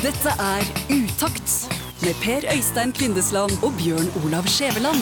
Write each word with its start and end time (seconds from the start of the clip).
Dette 0.00 0.32
er 0.40 0.64
Utakt 0.88 1.50
med 2.00 2.14
Per 2.24 2.44
Øystein 2.56 2.92
Kvindesland 2.92 3.52
og 3.66 3.72
Bjørn 3.78 4.08
Olav 4.24 4.46
Skjæveland. 4.48 5.00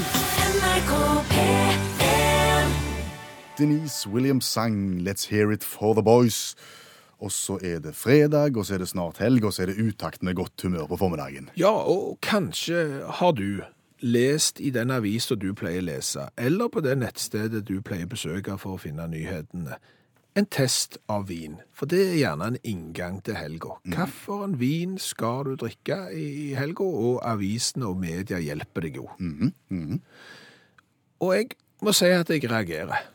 Denise 3.59 4.09
Williams 4.09 4.45
sang 4.45 5.01
'Let's 5.01 5.29
Hear 5.31 5.51
It 5.51 5.65
For 5.65 5.93
The 5.93 6.03
Boys'. 6.03 6.55
Og 7.19 7.33
så 7.33 7.59
er 7.63 7.79
det 7.79 7.95
fredag, 7.95 8.57
og 8.57 8.67
så 8.67 8.75
er 8.75 8.79
det 8.79 8.89
snart 8.89 9.19
helg, 9.19 9.45
og 9.45 9.53
så 9.53 9.63
er 9.63 9.67
det 9.67 9.89
utakt 9.89 10.23
med 10.23 10.35
godt 10.35 10.63
humør 10.63 10.87
på 10.87 10.97
formiddagen. 10.97 11.51
Ja, 11.57 11.71
og 11.71 12.19
kanskje 12.23 13.03
har 13.11 13.33
du 13.33 13.61
lest 14.01 14.61
i 14.61 14.71
den 14.71 14.91
avisa 14.91 15.35
du 15.35 15.55
pleier 15.55 15.83
å 15.83 15.85
lese, 15.85 16.29
eller 16.39 16.69
på 16.69 16.81
det 16.81 16.99
nettstedet 16.99 17.69
du 17.69 17.81
pleier 17.83 18.07
å 18.07 18.09
besøke 18.09 18.59
for 18.59 18.75
å 18.75 18.83
finne 18.83 19.09
nyhetene, 19.09 19.79
en 20.37 20.47
test 20.47 20.99
av 21.11 21.27
vin. 21.29 21.59
For 21.75 21.91
det 21.91 22.01
er 22.05 22.17
gjerne 22.21 22.53
en 22.53 22.59
inngang 22.63 23.21
til 23.27 23.39
helga. 23.39 23.79
Hvilken 23.89 24.59
vin 24.61 24.99
skal 25.03 25.49
du 25.49 25.55
drikke 25.65 26.01
i 26.15 26.55
helga, 26.59 26.85
og 26.85 27.21
avisene 27.27 27.89
og 27.91 27.99
media 28.03 28.41
hjelper 28.43 28.87
deg 28.87 29.01
jo. 29.01 29.09
Og 31.19 31.33
jeg 31.35 31.55
må 31.83 31.95
si 31.97 32.11
at 32.15 32.31
jeg 32.31 32.51
reagerer. 32.51 33.09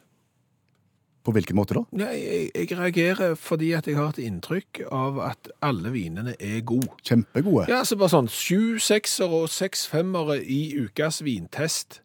På 1.23 1.31
hvilken 1.31 1.55
måte 1.55 1.77
da? 1.77 1.85
Nei, 1.95 2.16
jeg, 2.20 2.48
jeg 2.52 2.76
reagerer 2.76 3.38
fordi 3.40 3.70
at 3.77 3.85
jeg 3.88 3.95
har 3.95 4.09
et 4.12 4.26
inntrykk 4.26 4.82
av 4.91 5.21
at 5.23 5.48
alle 5.63 5.93
vinene 5.93 6.34
er 6.35 6.59
gode. 6.68 6.90
Kjempegode. 7.07 7.70
Ja, 7.71 7.80
altså 7.80 7.95
bare 7.99 8.12
sånn 8.12 8.27
sju 8.27 8.76
seksere 8.84 9.45
og 9.45 9.54
seks 9.54 9.85
femmere 9.88 10.41
i 10.43 10.73
ukas 10.84 11.21
vintest. 11.23 12.02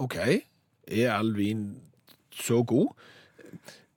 OK, 0.00 0.16
er 0.88 1.12
all 1.12 1.34
vin 1.36 1.66
så 2.32 2.62
god? 2.64 2.96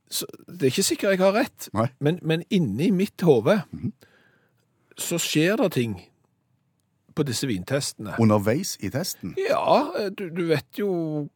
Så, 0.09 0.26
det 0.48 0.68
er 0.68 0.73
ikke 0.73 0.88
sikkert 0.88 1.12
jeg 1.13 1.22
har 1.22 1.36
rett, 1.38 1.68
Nei. 1.77 1.90
men, 2.02 2.18
men 2.26 2.44
inni 2.49 2.90
mitt 2.91 3.22
hode 3.22 3.59
så 4.99 5.20
skjer 5.22 5.59
det 5.62 5.72
ting 5.77 5.99
på 7.16 7.26
disse 7.27 7.48
vintestene. 7.49 8.15
Underveis 8.21 8.76
i 8.82 8.90
testen. 8.93 9.35
Ja, 9.40 10.10
du, 10.15 10.27
du 10.34 10.46
vet 10.49 10.80
jo 10.80 10.90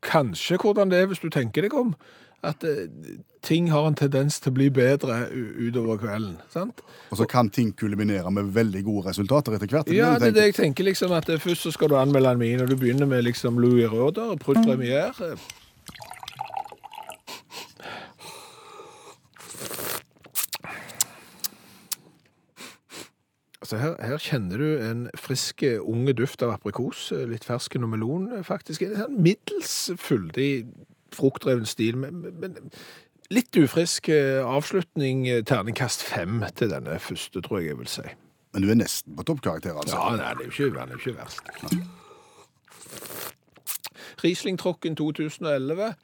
kanskje 0.06 0.58
hvordan 0.62 0.92
det 0.92 1.04
er 1.04 1.10
hvis 1.12 1.22
du 1.24 1.30
tenker 1.34 1.66
deg 1.66 1.76
om. 1.78 1.94
At 2.44 2.64
eh, 2.68 2.90
ting 3.44 3.70
har 3.72 3.86
en 3.88 3.96
tendens 3.96 4.42
til 4.44 4.52
å 4.52 4.56
bli 4.58 4.68
bedre 4.74 5.22
utover 5.32 6.02
kvelden. 6.02 6.36
sant? 6.52 6.82
Og 7.12 7.22
så 7.22 7.28
kan 7.30 7.48
ting 7.54 7.72
kulminere 7.80 8.32
med 8.36 8.52
veldig 8.56 8.84
gode 8.84 9.06
resultater 9.14 9.56
etter 9.56 9.72
hvert. 9.72 9.92
Ja, 9.96 10.14
det 10.20 10.34
er 10.34 10.38
det 10.40 10.48
jeg 10.50 10.58
tenker 10.60 10.88
liksom 10.90 11.16
at 11.16 11.32
eh, 11.32 11.40
Først 11.40 11.68
så 11.68 11.72
skal 11.76 11.94
du 11.94 11.98
anmelde 12.00 12.36
en 12.36 12.42
min, 12.42 12.64
og 12.64 12.72
du 12.72 12.76
begynner 12.80 13.08
med 13.08 13.24
liksom 13.30 13.62
Louis 13.64 13.88
Røder, 13.92 14.36
Prut 14.44 14.60
Premier. 14.66 15.16
Altså 23.64 23.78
her, 23.80 23.94
her 24.04 24.18
kjenner 24.20 24.60
du 24.60 24.66
en 24.84 25.06
frisk, 25.16 25.64
eh, 25.64 25.78
unge 25.80 26.12
duft 26.20 26.42
av 26.44 26.50
aprikos, 26.58 27.06
eh, 27.16 27.22
litt 27.32 27.46
fersken 27.48 27.86
og 27.88 27.94
melon, 27.94 28.26
eh, 28.36 28.42
faktisk. 28.44 28.82
En 28.84 28.98
sånn 29.00 29.22
middels 29.24 29.76
fyldig, 30.04 30.66
fruktdreven 31.16 31.64
stil, 31.70 31.96
men, 32.02 32.26
men- 32.42 32.58
litt 33.32 33.56
ufrisk 33.56 34.10
avslutning, 34.12 35.24
terningkast 35.48 36.04
fem 36.04 36.44
til 36.60 36.74
denne 36.76 37.00
første, 37.00 37.40
tror 37.42 37.62
jeg 37.62 37.70
jeg 37.72 37.78
vil 37.80 37.88
si. 37.88 38.04
Men 38.54 38.62
du 38.66 38.70
er 38.70 38.76
nesten 38.84 39.16
på 39.16 39.24
toppkarakter, 39.32 39.80
altså. 39.80 39.96
Ja, 39.96 40.18
nei, 40.20 40.34
det 40.36 40.44
er 40.44 40.52
jo 40.52 40.68
ikke, 40.68 40.82
er 40.84 40.92
jo 40.92 41.00
ikke 41.00 41.18
verst. 41.24 41.40
Riesling 44.24 44.60
Trocken 44.60 44.96
2011. 45.00 45.96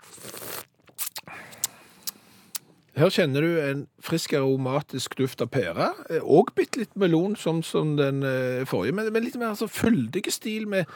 Her 3.00 3.11
kjenner 3.16 3.45
du 3.45 3.59
en 3.64 3.86
frisk 4.03 4.33
aromatisk 4.36 5.14
duft 5.16 5.39
av 5.39 5.47
pære, 5.53 5.94
eh, 6.09 6.23
og 6.23 6.52
bitte 6.58 6.81
litt 6.81 6.97
melon 7.00 7.38
som, 7.39 7.61
som 7.64 7.94
den 7.95 8.25
eh, 8.28 8.66
forrige, 8.67 8.97
men, 8.97 9.08
men 9.16 9.23
litt 9.23 9.38
mer 9.39 9.53
altså, 9.53 9.69
fyldig 9.72 10.25
stil 10.36 10.67
med 10.67 10.89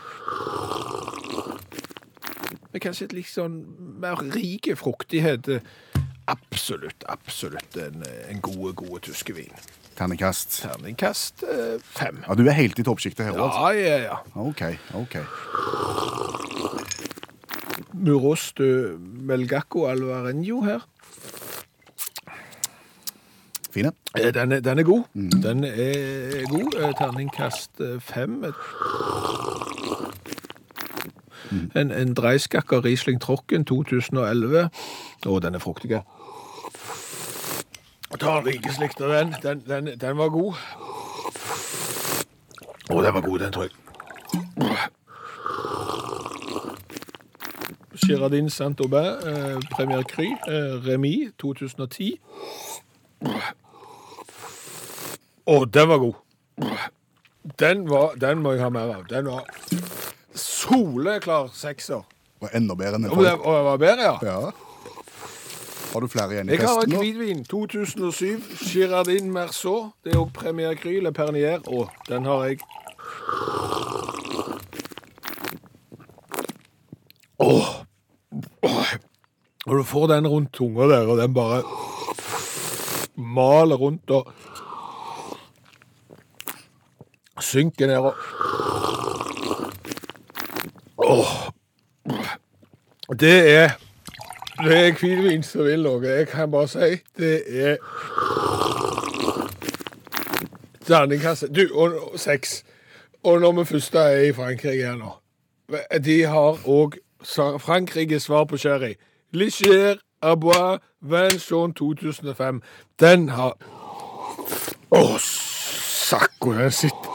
med 2.73 2.81
kanskje 2.81 3.05
et 3.05 3.15
litt 3.15 3.29
sånn 3.29 3.59
mer 4.01 4.19
rike 4.33 4.75
fruktighet. 4.75 5.47
Absolutt, 6.31 7.05
absolutt 7.11 7.78
en, 7.78 8.01
en 8.01 8.41
gode, 8.44 8.73
gode 8.81 9.03
tyskevin. 9.07 9.53
Terningkast. 9.94 10.57
Terningkast 10.63 11.44
eh, 11.45 11.75
fem. 11.85 12.23
Ja, 12.25 12.35
du 12.35 12.47
er 12.47 12.57
helt 12.57 12.79
i 12.81 12.85
toppsjiktet 12.88 13.29
her, 13.29 13.38
òg? 13.38 13.53
Ja, 13.53 13.69
ja, 13.78 13.97
ja. 14.09 14.17
OK, 14.41 14.66
OK. 14.97 15.19
Murostu 17.94 18.97
Melgacco 18.99 19.85
Alvarenjo 19.91 20.63
her. 20.66 20.88
Fine. 23.73 23.91
Eh, 24.17 24.34
Den 24.34 24.51
er, 24.51 24.59
den 24.59 24.79
er 24.79 24.84
god. 24.84 25.03
Den 25.13 25.63
er 25.63 26.45
god. 26.50 26.75
Eh, 26.79 26.94
Terningkast 27.00 27.81
fem. 28.00 28.53
Mm. 31.51 31.72
En, 31.75 31.91
en 31.91 32.13
dreiskakker 32.13 32.85
Riesling 32.85 33.22
Trocken 33.22 33.66
2011. 33.66 34.69
Å, 35.25 35.39
den 35.39 35.56
er 35.57 35.59
fruktig. 35.63 36.01
Tar 38.19 38.44
like 38.45 38.73
slikt 38.73 39.01
av 39.01 39.09
den. 39.09 39.35
Den, 39.44 39.63
den. 39.67 40.00
den 40.00 40.17
var 40.17 40.29
god. 40.29 40.53
Å, 42.90 43.01
den 43.01 43.13
var 43.13 43.22
god, 43.22 43.40
den 43.40 43.55
tror 43.55 43.63
jeg. 43.63 43.73
Girardin 48.03 48.50
Saint-Aubin, 48.50 49.05
eh, 49.29 49.59
Premier 49.72 50.03
Cry, 50.03 50.34
eh, 50.47 50.88
Remy 50.88 51.31
2010. 51.40 52.19
Å, 55.45 55.65
den 55.65 55.89
var 55.89 55.99
god. 55.99 56.19
Den, 57.59 57.87
var, 57.89 58.13
den 58.15 58.43
må 58.43 58.53
jeg 58.55 58.63
ha 58.63 58.69
mer 58.71 58.93
av. 58.95 59.07
Den 59.09 59.27
var 59.27 59.47
soleklar 60.39 61.49
sekser. 61.55 62.05
Og 62.43 62.51
enda 62.55 62.75
bedre 62.79 62.99
enn 62.99 63.07
den 63.07 63.11
forrige. 63.11 63.39
og 63.43 63.65
var 63.67 63.81
bedre, 63.81 64.07
ja. 64.07 64.15
Ja. 64.23 64.53
Har 65.93 66.01
du 66.01 66.07
flere 66.09 66.33
igjen 66.33 66.49
i 66.49 66.55
Jeg 66.55 66.63
har 66.63 66.79
testen 66.79 66.93
et 66.93 66.95
nå? 66.95 67.01
hvitvin 67.03 67.43
2007, 67.45 68.47
Girardin 68.71 69.27
Merceau. 69.35 69.91
Det 70.03 70.15
er 70.15 70.21
òg 70.21 70.31
Premier 70.33 70.73
Gry 70.79 70.97
Le 71.03 71.11
Pernier. 71.13 71.59
Og 71.67 71.91
den 72.07 72.25
har 72.25 72.47
jeg. 72.47 72.63
Åh. 77.43 77.67
Oh. 78.63 78.95
Og 79.63 79.77
du 79.79 79.83
får 79.87 80.07
den 80.11 80.27
rundt 80.27 80.51
tunga 80.55 80.87
der, 80.91 81.07
og 81.07 81.19
den 81.19 81.35
bare 81.35 81.61
maler 83.15 83.79
rundt 83.79 84.11
og 84.11 84.31
synker 87.43 87.87
ned 87.87 87.97
og 87.97 88.15
Åh. 91.03 91.31
Det 93.19 93.37
er 93.55 93.69
det 94.63 94.87
er 94.87 94.91
hvitvin 94.99 95.43
som 95.43 95.65
vil 95.65 95.81
noe. 95.83 96.07
Jeg 96.07 96.27
kan 96.27 96.51
bare 96.51 96.67
si 96.67 97.01
det 97.17 97.41
er 97.47 97.77
Danningkasse. 100.87 101.47
Du, 101.47 101.67
og 101.73 102.19
seks. 102.19 102.63
Og 103.23 103.39
når 103.41 103.51
vi 103.51 103.65
først 103.65 103.95
er 103.95 104.09
i 104.09 104.33
Frankrike 104.33 104.83
her 104.83 104.95
nå 104.95 105.11
De 106.05 106.23
har 106.23 106.59
òg 106.67 106.97
Frankrikes 107.59 108.23
svar 108.23 108.43
på 108.43 108.57
sherry. 108.57 108.93
Ligier 109.31 109.95
Abois 110.21 110.79
Vincent 111.01 111.77
2005. 111.77 112.61
Den 112.99 113.29
har 113.29 113.57
Å, 114.91 115.17
sakko, 115.17 116.53
den 116.53 116.71
sitter 116.71 117.12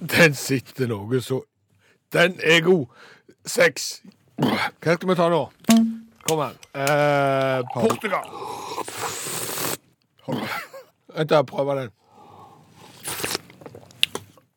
Den 0.00 0.34
sitter 0.34 0.86
noe 0.86 1.20
så 1.20 1.42
Den 2.12 2.40
er 2.42 2.60
god. 2.64 2.86
Seks. 3.46 4.02
Hva 4.38 4.94
skal 4.94 5.08
vi 5.08 5.14
ta 5.18 5.28
nå? 5.28 5.42
Kom 6.28 6.38
her. 6.38 6.54
Eh, 6.74 7.64
Portugal. 7.74 8.28
Vent, 11.16 11.30
jeg 11.30 11.46
prøver 11.46 11.74
den. 11.74 11.90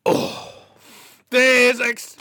Oh. 0.04 0.32
det 1.32 1.68
er 1.68 1.76
seks! 1.76 2.16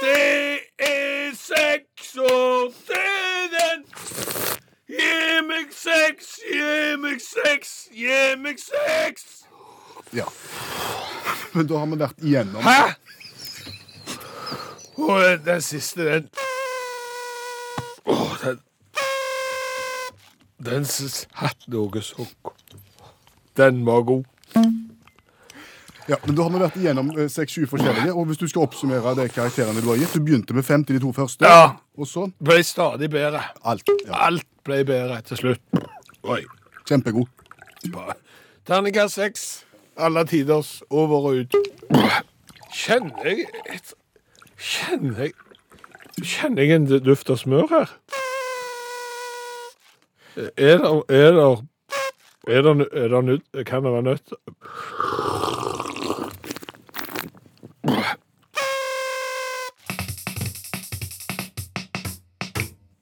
Det 0.00 0.58
er 0.78 1.30
seks, 1.34 2.16
og 2.16 2.72
det 2.88 2.96
er 2.96 3.48
den! 3.54 3.84
Gi 4.88 5.40
meg 5.48 5.72
seks, 5.72 6.26
gi 6.52 6.96
meg 6.96 7.20
seks, 7.20 7.88
gi 7.92 8.36
meg 8.36 8.58
seks! 8.58 9.43
Ja. 10.14 10.26
Men 11.54 11.66
da 11.70 11.78
har 11.78 11.86
vi 11.90 11.98
vært 12.00 12.22
igjennom 12.22 12.62
Hæ? 12.66 12.94
Og 14.94 15.20
den, 15.22 15.40
den 15.46 15.62
siste, 15.62 16.04
den 16.06 16.28
Åh, 18.06 18.34
den 18.44 18.60
Den 20.64 20.84
satt 20.86 21.66
noe 21.68 22.00
så. 22.02 22.24
Den 23.58 23.82
var 23.86 24.02
god. 24.08 24.24
Ja, 26.08 26.16
men 26.26 26.36
Da 26.36 26.42
har 26.46 26.50
vi 26.52 26.60
vært 26.62 26.76
igjennom 26.78 27.10
eh, 27.16 27.28
seks-sju 27.32 27.66
forskjellige. 27.70 28.12
Og 28.14 28.26
hvis 28.28 28.40
du 28.40 28.46
skal 28.48 28.64
oppsummere 28.66 29.14
de 29.18 29.26
karakterene 29.32 29.80
du 29.82 29.88
har 29.88 29.96
gitt 30.00 30.14
Du 30.14 30.20
begynte 30.24 30.54
med 30.56 30.64
fem 30.66 30.84
til 30.84 30.98
de 30.98 31.02
to 31.04 31.12
første. 31.16 31.44
Ja. 31.48 31.74
Og 31.98 32.08
så 32.10 32.26
Ble 32.44 32.60
stadig 32.64 33.10
bedre. 33.12 33.40
alt. 33.64 33.88
Ja, 34.06 34.26
Alt 34.28 34.46
ble 34.64 34.82
bedre 34.88 35.20
til 35.26 35.36
slutt. 35.42 35.84
Oi. 36.24 36.42
Kjempegod. 36.88 37.28
Terningkast 38.64 39.14
seks. 39.20 39.64
Alle 39.96 40.24
tiders 40.26 40.82
over 40.90 41.28
og 41.28 41.36
ut. 41.44 41.54
Kjenner 42.74 43.28
jeg 43.28 43.46
et 43.70 43.92
Kjenner 44.58 45.20
jeg 45.28 45.34
Kjenner 46.18 46.62
jeg 46.66 46.74
en 46.74 46.88
duft 47.04 47.30
av 47.30 47.38
smør 47.38 47.70
her? 47.70 47.92
Er 50.58 50.82
det 50.82 50.90
Er 51.14 51.30
det 51.38 51.46
er 52.44 52.62
det, 52.62 52.88
er 52.92 53.08
det 53.08 53.24
nødt 53.24 53.66
Kan 53.66 53.84
det 53.84 53.92
være 53.92 54.02
nødt? 54.02 54.32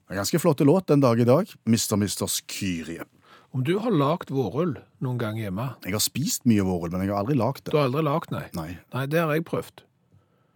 En 0.09 0.15
ganske 0.15 0.39
flott 0.39 0.59
låt 0.59 0.87
den 0.87 1.01
dag 1.01 1.19
i 1.19 1.25
dag. 1.25 1.49
Mr. 1.65 1.95
Misters 1.95 2.41
Kyrie. 2.47 3.01
Om 3.53 3.63
du 3.67 3.75
har 3.79 3.91
lagd 3.93 4.31
vårrull 4.33 4.77
noen 5.05 5.19
gang 5.21 5.37
hjemme 5.37 5.67
Jeg 5.85 5.93
har 5.93 6.01
spist 6.01 6.45
mye 6.49 6.63
vårrull, 6.65 6.89
men 6.95 7.03
jeg 7.05 7.13
har 7.13 7.21
aldri 7.21 7.35
lagd 7.37 7.67
Du 7.69 7.77
har 7.77 7.85
aldri 7.89 8.01
lagd, 8.07 8.31
nei? 8.33 8.47
Nei. 8.57 8.69
Nei, 8.95 9.05
det 9.11 9.19
har 9.21 9.33
jeg 9.35 9.45
prøvd. 9.45 9.83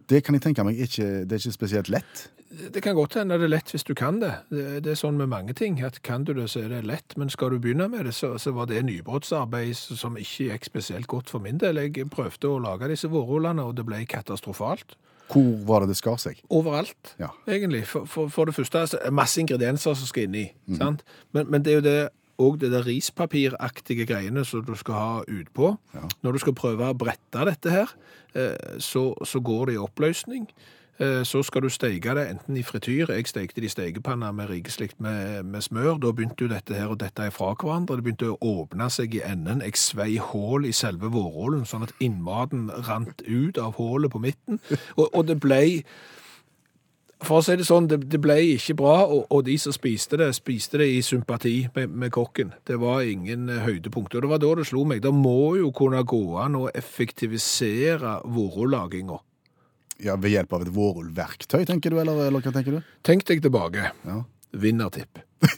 Det 0.07 0.23
kan 0.23 0.37
jeg 0.37 0.41
tenke 0.47 0.63
meg 0.63 0.79
ikke, 0.79 1.05
det 1.27 1.35
er 1.35 1.41
ikke 1.43 1.51
spesielt 1.57 1.89
lett. 1.91 2.27
Det 2.73 2.79
kan 2.81 2.95
godt 2.95 3.17
hende 3.19 3.35
det 3.37 3.43
er 3.43 3.51
lett 3.51 3.69
hvis 3.73 3.83
du 3.83 3.91
kan 3.99 4.21
det. 4.21 4.31
Det 4.49 4.79
det 4.85 4.93
er 4.93 4.99
sånn 5.01 5.17
med 5.19 5.27
mange 5.29 5.53
ting, 5.53 5.81
at 5.83 5.99
kan 6.01 6.23
du 6.23 6.31
det, 6.33 6.45
så 6.49 6.61
er 6.63 6.69
det 6.71 6.79
lett. 6.87 7.17
Men 7.19 7.29
skal 7.29 7.51
du 7.51 7.57
begynne 7.59 7.89
med 7.91 8.07
det, 8.07 8.13
så, 8.15 8.29
så 8.39 8.53
var 8.55 8.69
det 8.71 8.79
nybrottsarbeid 8.87 9.75
som 9.75 10.15
ikke 10.17 10.47
gikk 10.53 10.65
spesielt 10.69 11.09
godt 11.11 11.29
for 11.29 11.43
min 11.43 11.59
del. 11.59 11.75
Jeg 11.83 12.07
prøvde 12.09 12.47
å 12.47 12.61
lage 12.63 12.87
disse 12.87 13.11
vårrullene, 13.11 13.65
og 13.67 13.75
det 13.77 13.85
ble 13.85 13.99
katastrofalt. 14.07 14.95
Hvor 15.27 15.49
var 15.67 15.83
det 15.83 15.89
det 15.91 15.97
skar 15.99 16.15
seg? 16.23 16.39
Overalt, 16.49 17.15
Ja. 17.19 17.33
egentlig. 17.51 17.83
For, 17.85 18.07
for, 18.07 18.29
for 18.31 18.45
det 18.47 18.55
første 18.55 18.79
altså, 18.79 19.01
det 19.03 19.11
masse 19.13 19.41
ingredienser 19.43 19.93
som 19.99 20.07
skal 20.07 20.29
inn 20.29 20.39
i. 20.39 20.45
sant? 20.79 21.03
Men, 21.35 21.51
men 21.51 21.61
det 21.67 21.73
er 21.73 21.81
jo 21.81 21.85
det 21.89 21.97
og 22.37 22.59
det 22.61 22.71
der 22.71 22.85
rispapiraktige 22.85 24.05
greiene 24.05 24.45
som 24.45 24.65
du 24.65 24.75
skal 24.77 24.93
ha 24.93 25.21
utpå. 25.27 25.77
Når 26.23 26.31
du 26.31 26.39
skal 26.45 26.53
prøve 26.53 26.89
å 26.89 26.97
brette 26.97 27.45
dette 27.49 27.69
her, 27.73 27.93
eh, 28.35 28.79
så, 28.79 29.13
så 29.25 29.39
går 29.39 29.65
det 29.65 29.77
i 29.77 29.81
oppløsning. 29.81 30.47
Eh, 30.99 31.23
Så 31.23 31.43
skal 31.43 31.61
du 31.61 31.69
steke 31.69 32.13
det 32.17 32.23
enten 32.29 32.57
i 32.57 32.63
frityr. 32.65 33.11
Jeg 33.13 33.27
stekte 33.29 33.61
det 33.61 33.69
i 33.69 33.73
stekepanna 33.73 34.31
med 34.33 34.49
rikeslikt 34.49 34.99
med, 34.99 35.43
med 35.45 35.61
smør. 35.61 35.99
Da 36.01 36.11
begynte 36.11 36.45
jo 36.45 36.49
dette 36.49 36.73
her 36.73 36.89
og 36.89 36.99
dette 36.99 37.31
fra 37.31 37.53
hverandre. 37.53 37.97
Det 37.99 38.03
begynte 38.07 38.31
å 38.33 38.39
åpne 38.41 38.89
seg 38.89 39.13
i 39.13 39.21
enden. 39.21 39.61
Jeg 39.61 39.77
svei 39.77 40.17
hull 40.17 40.65
i 40.65 40.73
selve 40.73 41.11
vårrollen, 41.13 41.65
sånn 41.69 41.85
at 41.85 41.93
innmaten 42.01 42.69
rant 42.89 43.21
ut 43.27 43.57
av 43.61 43.77
hullet 43.77 44.11
på 44.13 44.21
midten. 44.25 44.57
Og, 44.97 45.09
og 45.13 45.27
det 45.29 45.37
ble 45.41 45.83
for 47.25 47.39
å 47.39 47.43
si 47.45 47.55
det 47.57 47.65
sånn, 47.65 47.87
det, 47.89 47.97
det 48.11 48.19
ble 48.21 48.35
ikke 48.53 48.75
bra, 48.77 48.97
og, 49.09 49.23
og 49.33 49.45
de 49.47 49.55
som 49.61 49.73
spiste 49.73 50.19
det, 50.21 50.27
spiste 50.37 50.77
det 50.81 50.87
i 50.93 50.99
sympati 51.05 51.55
med, 51.73 51.95
med 52.03 52.13
kokken. 52.13 52.51
Det 52.67 52.77
var 52.81 53.07
ingen 53.09 53.49
eh, 53.49 53.63
høydepunkt. 53.65 54.13
Og 54.13 54.25
det 54.25 54.29
var 54.29 54.41
da 54.43 54.51
det 54.59 54.67
slo 54.69 54.83
meg. 54.87 55.01
Det 55.05 55.13
må 55.15 55.55
jo 55.57 55.71
kunne 55.75 56.03
gå 56.07 56.37
an 56.43 56.59
å 56.59 56.67
effektivisere 56.77 58.19
vårrullaginga. 58.37 59.17
Ja, 60.05 60.13
Ved 60.21 60.35
hjelp 60.35 60.53
av 60.53 60.67
et 60.67 60.73
vårrullverktøy, 60.75 61.63
tenker 61.65 61.93
du, 61.93 61.97
eller, 62.03 62.27
eller 62.27 62.43
hva 62.43 62.53
tenker 62.53 62.77
du? 62.77 62.93
Tenk 63.07 63.25
deg 63.25 63.41
tilbake. 63.41 63.89
Ja. 64.05 64.21
Vinnertipp. 64.53 65.23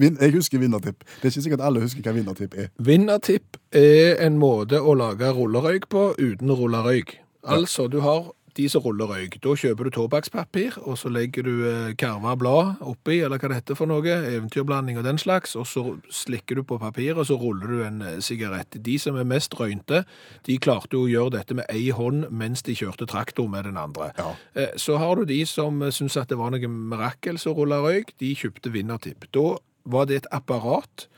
Jeg 0.00 0.32
husker 0.34 0.58
vinnertipp. 0.58 1.04
Det 1.20 1.28
er 1.28 1.32
ikke 1.34 1.44
sikkert 1.44 1.62
alle 1.68 1.82
husker 1.84 2.02
hva 2.02 2.14
vinnertipp 2.16 2.54
er. 2.58 2.70
Vinnertipp 2.82 3.58
er 3.76 4.16
en 4.24 4.40
måte 4.40 4.80
å 4.80 4.96
lage 4.98 5.30
rullerøyk 5.36 5.86
på 5.92 6.08
uten 6.18 6.50
å 6.50 6.56
rulle 6.58 6.80
røyk. 6.82 7.20
Altså, 7.44 7.86
du 7.92 8.00
har 8.02 8.32
de 8.54 8.68
som 8.70 8.82
ruller 8.84 9.08
røyk. 9.10 9.40
Da 9.42 9.54
kjøper 9.58 9.88
du 9.88 9.90
tobakkspapir, 9.96 10.76
og 10.86 10.98
så 11.00 11.10
legger 11.10 11.46
du 11.46 11.52
eh, 11.66 11.94
karva 11.98 12.36
blad 12.38 12.82
oppi, 12.86 13.16
eller 13.24 13.40
hva 13.42 13.50
det 13.50 13.58
heter 13.60 13.78
for 13.78 13.90
noe, 13.90 14.04
eventyrblanding 14.06 14.98
og 15.00 15.06
den 15.06 15.18
slags, 15.18 15.56
og 15.58 15.66
så 15.66 15.84
slikker 16.14 16.60
du 16.60 16.64
på 16.68 16.78
papiret, 16.82 17.18
og 17.18 17.26
så 17.28 17.38
ruller 17.40 17.72
du 17.72 17.82
en 17.86 18.00
eh, 18.02 18.20
sigarett. 18.24 18.78
De 18.84 18.94
som 19.02 19.18
er 19.18 19.26
mest 19.28 19.54
røynte, 19.58 20.04
de 20.46 20.58
klarte 20.62 20.94
jo 20.94 21.04
å 21.06 21.10
gjøre 21.10 21.34
dette 21.38 21.58
med 21.58 21.66
ei 21.72 21.88
hånd 21.94 22.28
mens 22.30 22.62
de 22.66 22.76
kjørte 22.78 23.08
traktor 23.10 23.48
med 23.50 23.66
den 23.68 23.80
andre. 23.80 24.12
Ja. 24.18 24.30
Eh, 24.54 24.70
Så 24.80 24.98
har 25.02 25.16
du 25.16 25.24
de 25.26 25.40
som 25.46 25.82
syns 25.90 26.16
at 26.20 26.30
det 26.30 26.38
var 26.38 26.54
noe 26.54 26.70
mirakel 26.70 27.38
som 27.42 27.56
rulla 27.58 27.80
røyk, 27.82 28.14
de 28.22 28.34
kjøpte 28.38 28.70
vinnertipp. 28.74 29.26
Da 29.34 29.56
var 29.84 30.06
det 30.06 30.22
et 30.22 30.30
apparat 30.32 31.08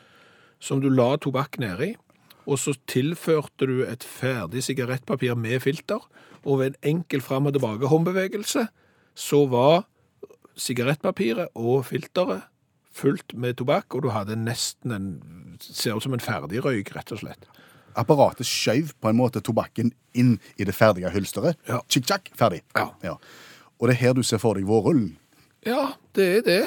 som 0.58 0.80
du 0.80 0.88
la 0.88 1.16
tobakk 1.20 1.58
nedi, 1.60 1.92
og 2.46 2.60
så 2.62 2.76
tilførte 2.88 3.66
du 3.68 3.80
et 3.86 4.04
ferdig 4.06 4.62
sigarettpapir 4.66 5.34
med 5.38 5.60
filter, 5.64 6.02
og 6.46 6.60
ved 6.60 6.72
en 6.72 6.94
enkel 6.94 7.22
fram 7.24 7.48
og 7.48 7.56
tilbake 7.56 7.90
håndbevegelse, 7.90 8.68
så 9.16 9.40
var 9.50 9.86
sigarettpapiret 10.56 11.50
og 11.58 11.86
filteret 11.88 12.46
fullt 12.96 13.34
med 13.36 13.58
tobakk, 13.58 13.94
og 13.94 14.06
du 14.06 14.12
hadde 14.14 14.38
nesten 14.40 14.94
en, 14.94 15.08
ser 15.60 15.96
ut 15.96 16.04
som 16.04 16.14
en 16.16 16.22
ferdig 16.22 16.62
røyk, 16.64 16.94
rett 16.96 17.12
og 17.12 17.20
slett. 17.20 17.48
Apparatet 17.96 18.48
skjøv 18.48 18.92
på 19.00 19.10
en 19.10 19.18
måte 19.18 19.42
tobakken 19.44 19.92
inn 20.16 20.36
i 20.60 20.64
det 20.68 20.74
ferdige 20.76 21.10
hylsteret. 21.12 21.58
Ja. 21.68 21.80
Tjikk-tjakk, 21.88 22.30
ferdig. 22.36 22.62
Ja. 22.76 23.16
Og 23.76 23.88
det 23.88 23.96
er 23.96 24.02
her 24.04 24.16
du 24.16 24.22
ser 24.24 24.40
for 24.40 24.56
deg 24.56 24.68
vårrullen. 24.68 25.14
Ja, 25.66 25.86
det 26.14 26.26
er 26.38 26.44
det. 26.46 26.60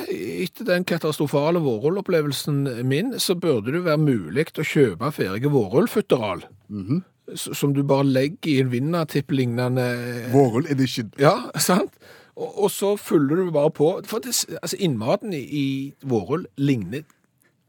Etter 0.43 0.67
den 0.67 0.85
katastrofale 0.87 1.61
vårullopplevelsen 1.63 2.65
min, 2.87 3.13
så 3.19 3.37
burde 3.39 3.71
det 3.71 3.85
være 3.85 4.01
mulig 4.01 4.49
å 4.59 4.65
kjøpe 4.67 5.11
ferdige 5.15 5.51
vårullfutteral. 5.53 6.43
Mm 6.69 6.85
-hmm. 6.87 7.01
Som 7.35 7.73
du 7.73 7.83
bare 7.83 8.03
legger 8.03 8.51
i 8.51 8.59
en 8.59 8.71
vinnertipp-lignende 8.71 10.31
Vårull 10.33 10.65
edition. 10.69 11.11
Ja, 11.19 11.51
sant? 11.55 11.93
Og, 12.35 12.63
og 12.63 12.71
så 12.71 12.95
fyller 12.95 13.35
du 13.35 13.51
bare 13.51 13.71
på. 13.71 14.01
For 14.05 14.19
det, 14.19 14.45
altså, 14.61 14.77
innmaten 14.79 15.33
i, 15.33 15.43
i 15.43 15.93
vårull 16.03 16.47
ligner 16.57 17.03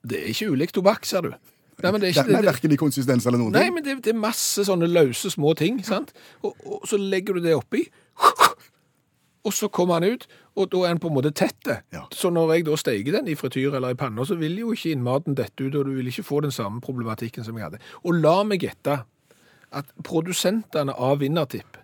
Det 0.03 0.19
er 0.19 0.29
ikke 0.29 0.50
ulikt 0.50 0.75
tobakk, 0.75 1.05
ser 1.05 1.21
du. 1.21 1.32
Nei, 1.82 1.93
men 1.93 2.00
det 2.00 2.09
er 2.09 2.23
ikke 2.23 2.32
Nei, 2.32 2.44
verken 2.44 2.73
i 2.73 2.77
konsistens 2.77 3.27
eller 3.27 3.38
noen 3.38 3.53
Nei, 3.53 3.67
ting. 3.67 3.75
men 3.75 3.85
det, 3.85 4.05
det 4.05 4.15
er 4.15 4.21
masse 4.21 4.65
sånne 4.65 4.88
løse 4.88 5.31
små 5.31 5.55
ting, 5.55 5.85
sant? 5.85 6.12
Og, 6.43 6.56
og 6.65 6.88
så 6.88 6.97
legger 6.97 7.37
du 7.37 7.41
det 7.44 7.55
oppi, 7.56 7.87
og 9.44 9.54
så 9.56 9.69
kommer 9.72 10.00
han 10.00 10.12
ut, 10.12 10.26
og 10.56 10.69
da 10.72 10.82
er 10.84 10.92
han 10.92 11.00
på 11.00 11.08
en 11.08 11.16
måte 11.16 11.32
tette. 11.37 11.81
Ja. 11.94 12.02
Så 12.12 12.31
når 12.31 12.54
jeg 12.54 12.66
da 12.69 12.76
steiker 12.76 13.16
den 13.16 13.31
i 13.31 13.37
frityr 13.38 13.76
eller 13.78 13.94
i 13.94 13.98
panna, 13.98 14.25
så 14.25 14.37
vil 14.40 14.58
jo 14.60 14.72
ikke 14.75 14.92
innmaten 14.92 15.37
dette 15.38 15.64
ut, 15.64 15.75
og 15.75 15.88
du 15.88 15.94
vil 15.96 16.10
ikke 16.12 16.26
få 16.26 16.42
den 16.44 16.52
samme 16.52 16.82
problematikken 16.84 17.46
som 17.46 17.56
jeg 17.56 17.70
hadde. 17.70 17.81
Og 18.04 18.20
la 18.20 18.40
meg 18.44 18.66
gjette 18.66 19.00
at 19.70 19.94
produsentene 20.04 20.92
av 20.92 21.20
vinnertipp 21.22 21.78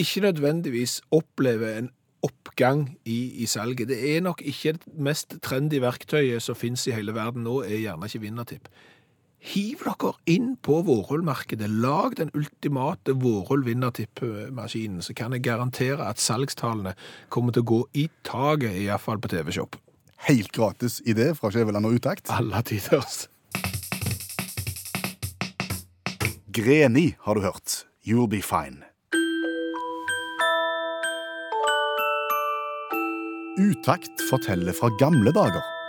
ikke 0.00 0.22
nødvendigvis 0.24 1.00
opplever 1.12 1.76
en 1.78 1.90
oppgang 2.22 2.86
i, 3.04 3.42
i 3.42 3.46
salget. 3.46 3.88
Det 3.88 4.16
er 4.16 4.22
nok 4.22 4.42
ikke 4.46 4.72
det 4.78 4.94
mest 4.96 5.36
trendy 5.42 5.82
verktøyet 5.82 6.42
som 6.42 6.56
finnes 6.58 6.86
i 6.86 6.94
hele 6.94 7.14
verden 7.14 7.44
nå, 7.46 7.60
er 7.66 7.82
gjerne 7.82 8.08
ikke 8.08 8.22
vinnertipp. 8.22 8.70
Hiv 9.42 9.80
dere 9.82 10.12
inn 10.30 10.52
på 10.62 10.76
vårrullmarkedet. 10.86 11.66
Lag 11.82 12.14
den 12.16 12.30
ultimate 12.34 13.16
vårrull-vinnertippmaskinen, 13.18 15.02
så 15.02 15.16
kan 15.18 15.34
jeg 15.34 15.42
garantere 15.42 16.06
at 16.06 16.22
salgstallene 16.22 16.94
kommer 17.28 17.54
til 17.54 17.64
å 17.64 17.70
gå 17.72 17.80
i 17.98 18.06
taket, 18.22 18.76
iallfall 18.84 19.18
på 19.18 19.32
TV-shop. 19.32 19.74
Helt 20.28 20.52
gratis 20.54 21.00
idé 21.02 21.32
fra 21.34 21.50
Skjæveland 21.50 21.90
og 21.90 21.98
Utakt. 21.98 22.30
Alle 22.30 22.62
tiders. 22.62 23.26
Greni 26.54 27.16
har 27.26 27.34
du 27.34 27.42
hørt. 27.42 27.82
You'll 28.06 28.30
be 28.30 28.42
fine. 28.46 28.84
Utakt 33.58 34.22
forteller 34.30 34.72
fra 34.76 34.94
gamle 35.02 35.34
dager. 35.34 35.81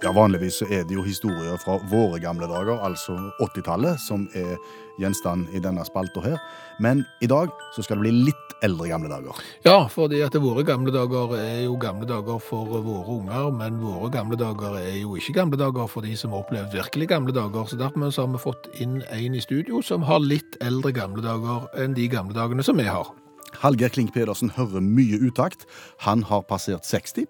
Ja, 0.00 0.14
Vanligvis 0.16 0.62
så 0.62 0.66
er 0.72 0.86
det 0.88 0.94
jo 0.96 1.02
historier 1.04 1.58
fra 1.60 1.74
våre 1.90 2.16
gamle 2.22 2.46
dager, 2.48 2.78
altså 2.80 3.18
80-tallet, 3.44 4.00
som 4.00 4.22
er 4.32 4.54
gjenstand 5.00 5.50
i 5.52 5.60
denne 5.60 5.84
spalta 5.84 6.22
her. 6.24 6.38
Men 6.80 7.02
i 7.20 7.28
dag 7.28 7.52
så 7.76 7.84
skal 7.84 8.00
det 8.00 8.06
bli 8.06 8.30
litt 8.30 8.54
eldre 8.64 8.88
gamle 8.88 9.10
dager. 9.12 9.42
Ja, 9.66 9.84
fordi 9.92 10.22
at 10.24 10.38
våre 10.40 10.64
gamle 10.64 10.94
dager 10.94 11.36
er 11.36 11.66
jo 11.66 11.76
gamle 11.80 12.08
dager 12.08 12.40
for 12.40 12.80
våre 12.80 13.12
unger, 13.18 13.52
men 13.52 13.76
våre 13.82 14.08
gamle 14.16 14.40
dager 14.40 14.80
er 14.80 14.96
jo 15.02 15.18
ikke 15.20 15.36
gamle 15.36 15.60
dager 15.60 15.92
for 15.92 16.08
de 16.08 16.16
som 16.16 16.32
har 16.32 16.46
opplevd 16.46 16.80
virkelig 16.80 17.10
gamle 17.12 17.36
dager. 17.36 17.68
Så 17.68 17.76
derfor 17.76 18.08
så 18.08 18.24
har 18.24 18.32
vi 18.32 18.42
fått 18.46 18.72
inn 18.80 19.02
en 19.04 19.36
i 19.36 19.44
studio 19.44 19.84
som 19.84 20.08
har 20.08 20.24
litt 20.24 20.56
eldre 20.64 20.96
gamle 20.96 21.20
dager 21.28 21.68
enn 21.76 21.92
de 21.96 22.08
gamle 22.08 22.36
dagene 22.40 22.64
som 22.64 22.80
vi 22.80 22.88
har. 22.88 23.12
Hallgeir 23.60 23.92
Klink 23.92 24.16
Pedersen 24.16 24.56
hører 24.56 24.80
mye 24.80 25.20
utakt. 25.20 25.68
Han 26.08 26.24
har 26.24 26.48
passert 26.48 26.88
60, 26.88 27.28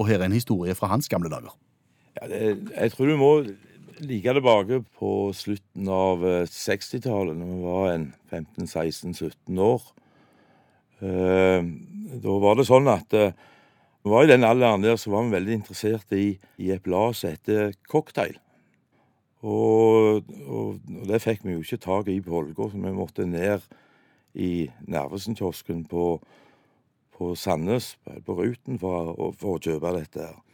og 0.00 0.08
her 0.08 0.22
er 0.22 0.30
en 0.30 0.40
historie 0.40 0.72
fra 0.72 0.88
hans 0.88 1.12
gamle 1.12 1.28
dager. 1.28 1.52
Ja, 2.16 2.28
det, 2.30 2.40
jeg 2.72 2.92
tror 2.94 3.10
du 3.10 3.18
må 3.20 3.32
like 4.00 4.34
tilbake 4.34 4.80
på 4.98 5.12
slutten 5.34 5.90
av 5.92 6.24
eh, 6.26 6.48
60-tallet, 6.50 7.36
når 7.38 7.52
vi 7.52 7.60
var 7.66 7.92
en 7.92 8.08
15-16-17 8.30 9.62
år. 9.62 9.86
Eh, 11.02 11.68
da 12.24 12.40
var 12.42 12.58
det 12.58 12.66
sånn 12.68 12.90
at 12.90 13.14
eh, 13.16 13.36
vi 14.02 14.12
var 14.12 14.24
i 14.24 14.30
den 14.30 14.46
alderen 14.46 14.84
der 14.84 14.98
så 15.00 15.12
var 15.12 15.26
vi 15.26 15.36
veldig 15.36 15.56
interessert 15.60 16.14
i, 16.16 16.38
i 16.62 16.70
et 16.74 16.84
blad 16.84 17.18
som 17.18 17.34
heter 17.34 17.74
Cocktail. 17.90 18.38
Og, 19.46 20.24
og, 20.46 20.78
og 20.80 21.04
det 21.06 21.20
fikk 21.22 21.44
vi 21.46 21.54
jo 21.54 21.62
ikke 21.62 21.82
tak 21.82 22.10
i 22.10 22.18
på 22.22 22.40
Ålgård, 22.40 22.72
så 22.72 22.82
vi 22.82 22.94
måtte 22.94 23.26
ned 23.28 23.66
i 24.38 24.68
Nervesen-kiosken 24.90 25.84
på, 25.90 26.10
på 27.14 27.30
Sandnes, 27.38 27.96
på 28.26 28.38
Ruten, 28.38 28.78
for, 28.82 29.14
for 29.38 29.58
å 29.58 29.62
kjøpe 29.62 29.94
dette. 29.98 30.26
her. 30.30 30.47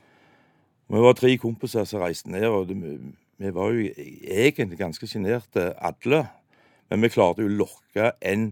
Vi 0.88 1.00
var 1.00 1.16
tre 1.16 1.36
kompiser 1.40 1.84
som 1.88 2.02
reiste 2.02 2.30
ned, 2.30 2.44
og 2.46 2.68
det, 2.68 2.76
vi 3.40 3.54
var 3.54 3.72
jo 3.72 3.86
egentlig 3.96 4.78
ganske 4.78 5.06
sjenerte 5.08 5.72
alle. 5.80 6.26
Men 6.90 7.02
vi 7.02 7.08
klarte 7.08 7.42
jo 7.42 7.48
å 7.48 7.58
lokke 7.64 8.12
en 8.20 8.50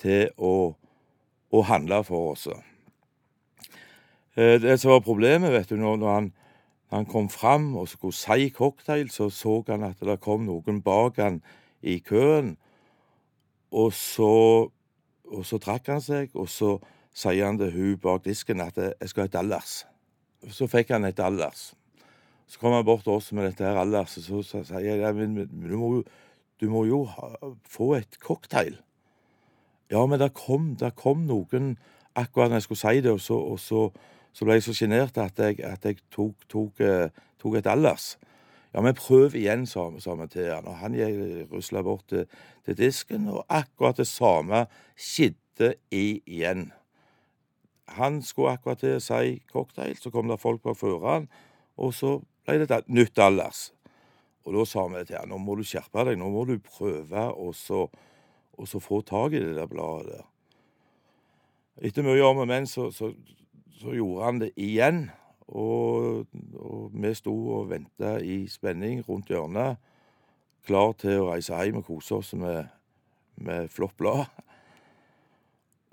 til 0.00 0.30
å, 0.40 0.72
å 1.52 1.62
handle 1.68 2.00
for 2.08 2.32
oss. 2.32 2.48
Eh, 4.36 4.56
Det 4.60 4.80
som 4.80 4.90
var 4.94 5.04
problemet, 5.04 5.52
vet 5.52 5.68
du, 5.68 5.76
når, 5.76 6.08
han, 6.08 6.32
han 6.90 7.06
kom 7.06 7.28
fram 7.28 7.76
og 7.76 7.88
skulle 7.88 8.16
si 8.16 8.48
cocktail, 8.50 9.10
så 9.10 9.30
så 9.30 9.62
han 9.68 9.84
at 9.84 10.00
det 10.00 10.20
kom 10.20 10.48
noen 10.48 10.82
bak 10.82 11.20
han 11.20 11.42
i 11.82 11.98
køen. 11.98 12.56
Og 13.70 13.92
så, 13.92 14.70
og 15.24 15.46
så 15.46 15.58
trakk 15.58 15.86
han 15.92 16.00
seg, 16.00 16.30
og 16.34 16.48
så 16.48 16.78
sier 17.14 17.46
han 17.46 17.58
til 17.58 17.72
hun 17.72 17.98
bak 17.98 18.24
disken 18.24 18.60
at 18.60 18.76
'jeg 18.76 19.08
skal 19.08 19.28
ha 19.28 19.38
Dallas'. 19.38 19.93
Så 20.52 20.68
fikk 20.70 20.90
han 20.94 21.04
et 21.08 21.20
alders. 21.20 21.72
Så 22.46 22.60
kom 22.60 22.74
han 22.76 22.84
bort 22.84 23.04
til 23.06 23.14
oss 23.16 23.32
med 23.32 23.46
dette 23.48 23.64
her 23.64 23.78
alderset, 23.80 24.24
så 24.26 24.42
sa- 24.44 24.74
han, 24.74 24.84
ja, 24.84 25.12
men, 25.12 25.36
du, 25.48 25.76
må 25.78 26.02
du 26.60 26.68
må 26.70 26.84
jo 26.84 27.04
ha, 27.08 27.30
få 27.68 27.94
et 27.96 28.18
cocktail. 28.20 28.76
Ja, 29.90 30.04
men 30.06 30.20
det 30.20 30.34
kom, 30.34 30.74
der 30.76 30.90
kom 30.90 31.24
noen 31.28 31.74
akkurat 32.14 32.50
når 32.50 32.60
jeg 32.60 32.66
skulle 32.68 32.82
si 32.82 33.00
det, 33.00 33.12
og 33.12 33.20
så, 33.20 33.38
og 33.38 33.58
så, 33.60 33.88
så 34.32 34.44
ble 34.46 34.58
jeg 34.58 34.66
så 34.68 34.76
sjenert 34.76 35.18
at 35.18 35.38
jeg, 35.40 35.60
at 35.64 35.84
jeg 35.84 35.98
tok, 36.14 36.46
tok, 36.48 36.80
eh, 36.84 37.08
tok 37.40 37.58
et 37.60 37.66
alders. 37.70 38.14
Ja, 38.74 38.82
men 38.82 38.96
prøv 38.98 39.36
igjen, 39.38 39.66
sa 39.70 39.88
vi 39.90 40.00
til 40.32 40.48
han. 40.50 40.66
Og 40.66 40.78
han 40.80 40.96
rusla 41.52 41.82
bort 41.86 42.08
til, 42.10 42.24
til 42.66 42.78
disken, 42.78 43.28
og 43.30 43.44
akkurat 43.48 44.00
det 44.00 44.08
samme 44.10 44.64
skjedde 44.98 45.74
igjen. 45.94 46.72
Han 47.86 48.22
skulle 48.24 48.54
akkurat 48.56 48.80
til 48.80 48.96
å 48.96 49.02
si 49.02 49.38
cocktail, 49.52 49.96
så 50.00 50.10
kom 50.10 50.30
det 50.30 50.40
folk 50.40 50.62
bak 50.64 50.78
føreren, 50.80 51.28
og 51.76 51.92
så 51.94 52.16
ble 52.46 52.62
det 52.62 52.70
et 52.72 52.88
nytt 52.88 53.18
allers. 53.20 53.68
Og 54.44 54.56
da 54.56 54.64
sa 54.68 54.84
vi 54.92 55.04
til 55.08 55.18
han 55.18 55.30
nå 55.32 55.38
må 55.40 55.56
du 55.56 55.64
skjerpe 55.66 56.04
deg, 56.08 56.18
nå 56.20 56.28
må 56.32 56.44
du 56.48 56.58
prøve 56.60 57.28
å 57.32 57.50
så, 57.56 57.86
få 58.80 59.00
tak 59.06 59.36
i 59.36 59.42
det 59.42 59.56
der 59.56 59.68
bladet 59.70 60.18
der. 60.18 60.26
Etter 61.84 62.06
mye 62.06 62.22
om 62.22 62.42
og 62.44 62.48
men, 62.48 62.68
så, 62.70 62.90
så, 62.94 63.10
så 63.80 63.94
gjorde 63.96 64.24
han 64.24 64.40
det 64.44 64.52
igjen. 64.60 65.08
Og, 65.44 66.24
og 66.56 66.94
vi 66.94 67.10
sto 67.16 67.34
og 67.58 67.66
venta 67.72 68.14
i 68.24 68.44
spenning 68.48 69.02
rundt 69.04 69.28
hjørnet, 69.28 69.76
klar 70.64 70.94
til 70.96 71.20
å 71.20 71.26
reise 71.32 71.58
hjem 71.60 71.82
og 71.82 71.88
kose 71.90 72.16
oss 72.16 72.32
med, 72.40 72.70
med 73.36 73.68
flott 73.72 73.96
blad. 74.00 74.30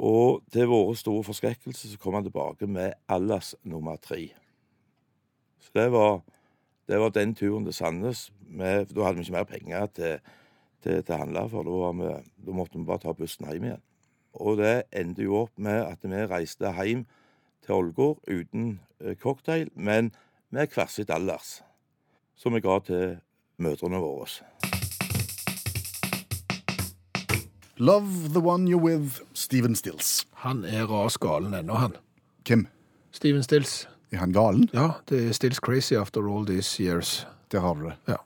Og 0.02 0.42
til 0.50 0.66
vår 0.66 0.96
store 0.98 1.24
forskrekkelse 1.24 1.92
så 1.92 2.00
kom 2.02 2.18
han 2.18 2.26
tilbake 2.26 2.68
med 2.68 2.96
Allas 3.08 3.54
nummer 3.64 4.00
tre. 4.02 4.32
Så 5.62 5.70
det 5.78 5.92
var, 5.94 6.22
det 6.90 7.00
var 7.00 7.14
den 7.14 7.36
turen 7.36 7.66
til 7.66 7.74
Sandnes. 7.78 8.32
Da 8.50 8.82
hadde 8.82 9.16
vi 9.20 9.28
ikke 9.28 9.38
mer 9.38 9.44
penger 9.44 9.86
til, 9.86 10.18
til, 10.82 11.04
til 11.06 11.16
handle, 11.16 11.46
for 11.50 11.70
da, 11.70 11.92
vi, 12.02 12.14
da 12.48 12.58
måtte 12.58 12.80
vi 12.80 12.86
bare 12.90 13.06
ta 13.06 13.14
bussen 13.14 13.46
hjem 13.46 13.70
igjen. 13.70 13.86
Og 14.34 14.58
det 14.58 14.76
endte 14.96 15.28
jo 15.28 15.44
opp 15.44 15.60
med 15.60 15.84
at 15.86 16.02
vi 16.02 16.26
reiste 16.26 16.74
hjem 16.74 17.06
til 17.62 17.78
Ålgård 17.78 18.24
uten 18.26 18.80
eh, 19.04 19.16
cocktail, 19.16 19.70
men 19.76 20.16
med 20.50 20.74
hver 20.74 20.90
sitt 20.90 21.14
Allers, 21.14 21.60
som 22.36 22.58
vi 22.58 22.64
ga 22.64 22.80
til 22.88 23.20
mødrene 23.62 24.02
våre. 24.02 24.81
Love 27.82 28.34
the 28.34 28.40
one 28.40 28.68
you're 28.68 28.78
with, 28.78 29.22
Steven 29.34 29.76
Stills. 29.76 30.28
Han 30.34 30.66
er 30.66 30.84
ras 30.86 31.18
galen 31.18 31.54
ennå, 31.54 31.74
han. 31.74 31.96
Hvem? 32.46 32.68
Steven 33.12 33.44
Stills. 33.44 33.88
Er 34.12 34.18
han 34.22 34.32
galen? 34.32 34.68
Ja, 34.74 34.92
det 35.10 35.22
er 35.28 35.34
Stills 35.34 35.58
crazy 35.60 35.96
after 35.98 36.28
all 36.30 36.46
these 36.46 36.84
years. 36.84 37.26
Der 37.52 37.60
har 37.60 37.74
du 37.76 37.88
det. 37.88 37.96
Ja. 38.06 38.20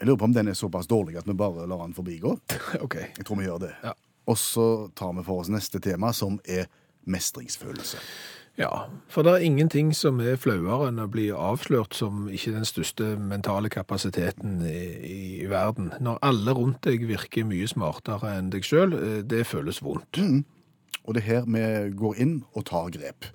Jeg 0.00 0.06
lurer 0.08 0.16
på 0.16 0.24
om 0.24 0.32
den 0.32 0.48
er 0.48 0.56
såpass 0.56 0.88
dårlig 0.88 1.18
at 1.20 1.28
vi 1.28 1.34
bare 1.36 1.66
lar 1.68 1.84
den 1.84 1.92
forbigå. 1.92 2.38
OK. 2.86 2.96
Jeg 3.18 3.26
tror 3.28 3.36
vi 3.36 3.50
gjør 3.50 3.60
det. 3.66 3.74
Ja. 3.84 3.92
Og 4.32 4.38
så 4.40 4.88
tar 4.96 5.12
vi 5.12 5.26
for 5.28 5.44
oss 5.44 5.52
neste 5.52 5.82
tema, 5.84 6.14
som 6.16 6.40
er 6.48 6.64
mestringsfølelse. 7.04 8.00
Ja, 8.60 8.84
for 9.08 9.24
det 9.24 9.32
er 9.32 9.44
ingenting 9.46 9.94
som 9.96 10.18
er 10.20 10.36
flauere 10.36 10.90
enn 10.90 11.00
å 11.00 11.08
bli 11.08 11.30
avslørt 11.32 11.96
som 11.96 12.26
ikke 12.28 12.52
den 12.52 12.66
største 12.68 13.14
mentale 13.16 13.70
kapasiteten 13.72 14.60
i, 14.68 14.82
i 15.42 15.48
verden. 15.48 15.88
Når 16.04 16.20
alle 16.28 16.52
rundt 16.58 16.82
deg 16.84 17.06
virker 17.08 17.48
mye 17.48 17.70
smartere 17.70 18.34
enn 18.36 18.50
deg 18.52 18.68
sjøl, 18.68 18.92
det 19.24 19.46
føles 19.48 19.80
vondt. 19.80 20.20
Og 21.02 21.16
det 21.16 21.24
er 21.24 21.28
her 21.30 21.48
vi 21.48 21.64
går 21.96 22.20
inn 22.20 22.34
og 22.52 22.68
tar 22.68 22.92
grep. 22.92 23.30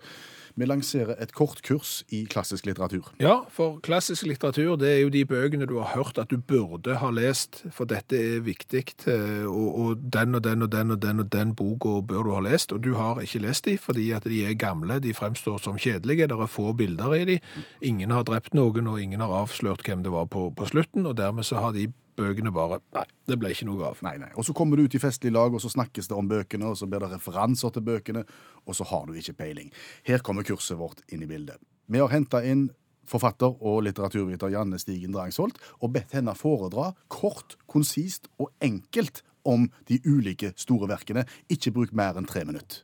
Vi 0.57 0.65
lanserer 0.65 1.19
et 1.21 1.31
kort 1.37 1.61
kurs 1.61 1.99
i 2.09 2.23
klassisk 2.25 2.65
litteratur. 2.65 3.11
Ja, 3.21 3.43
for 3.53 3.77
klassisk 3.85 4.25
litteratur 4.25 4.75
det 4.81 4.89
er 4.89 5.01
jo 5.03 5.11
de 5.13 5.21
bøkene 5.29 5.67
du 5.69 5.75
har 5.77 5.91
hørt 5.93 6.17
at 6.17 6.31
du 6.33 6.41
burde 6.41 6.97
ha 6.97 7.11
lest, 7.13 7.61
for 7.73 7.89
dette 7.89 8.17
er 8.17 8.41
viktig, 8.45 8.83
eh, 9.11 9.45
og, 9.45 9.67
og 9.83 10.07
den 10.13 10.39
og 10.39 10.43
den 10.47 10.65
og 10.65 10.71
den 10.73 10.95
og 10.95 11.01
den 11.03 11.21
og 11.21 11.29
den 11.33 11.53
boka 11.57 11.99
bør 12.09 12.25
du 12.25 12.33
ha 12.33 12.41
lest, 12.47 12.73
og 12.73 12.81
du 12.83 12.95
har 12.97 13.21
ikke 13.21 13.43
lest 13.45 13.69
de 13.69 13.77
fordi 13.77 14.09
at 14.17 14.25
de 14.25 14.41
er 14.47 14.57
gamle, 14.57 14.97
de 15.03 15.13
fremstår 15.13 15.61
som 15.61 15.77
kjedelige, 15.77 16.27
det 16.27 16.39
er 16.41 16.49
få 16.49 16.73
bilder 16.73 17.13
i 17.13 17.23
de, 17.29 17.39
ingen 17.81 18.11
har 18.11 18.25
drept 18.25 18.57
noen, 18.57 18.89
og 18.89 19.01
ingen 19.01 19.21
har 19.21 19.37
avslørt 19.43 19.85
hvem 19.85 20.01
det 20.03 20.13
var 20.13 20.25
på, 20.25 20.49
på 20.57 20.69
slutten, 20.73 21.05
og 21.05 21.17
dermed 21.21 21.45
så 21.45 21.61
har 21.61 21.77
de 21.77 21.89
bøkene 22.17 22.51
bare, 22.53 22.79
nei, 22.95 23.05
det 23.29 23.37
ble 23.39 23.51
ikke 23.53 23.67
noe 23.69 23.91
av. 23.91 24.01
Nei, 24.05 24.15
nei. 24.21 24.31
Og 24.35 24.47
så 24.47 24.55
kommer 24.57 24.77
du 24.77 24.87
ut 24.87 24.97
i 24.97 25.01
festlig 25.01 25.31
lag, 25.35 25.53
og 25.53 25.61
så 25.63 25.71
snakkes 25.73 26.09
det 26.09 26.17
om 26.17 26.29
bøkene, 26.29 26.71
og 26.71 26.79
så 26.79 26.89
blir 26.89 27.03
det 27.03 27.13
referanser 27.13 27.73
til 27.75 27.85
bøkene, 27.87 28.25
og 28.65 28.77
så 28.77 28.87
har 28.89 29.05
du 29.07 29.15
ikke 29.17 29.37
peiling. 29.43 29.71
Her 30.07 30.25
kommer 30.25 30.47
kurset 30.47 30.79
vårt 30.79 31.05
inn 31.13 31.23
i 31.25 31.29
bildet. 31.29 31.61
Vi 31.87 32.01
har 32.01 32.11
henta 32.11 32.43
inn 32.43 32.67
forfatter 33.07 33.53
og 33.63 33.85
litteraturviter 33.87 34.51
Janne 34.51 34.79
Stigen 34.81 35.13
Drangsholt 35.15 35.59
og 35.79 35.93
bedt 35.95 36.15
henne 36.17 36.33
foredra 36.35 36.91
kort, 37.13 37.55
konsist 37.71 38.27
og 38.41 38.51
enkelt 38.63 39.23
om 39.47 39.69
de 39.87 40.01
ulike 40.03 40.51
store 40.59 40.89
verkene. 40.91 41.23
Ikke 41.47 41.71
bruk 41.71 41.95
mer 41.95 42.19
enn 42.19 42.27
tre 42.27 42.43
minutter. 42.47 42.83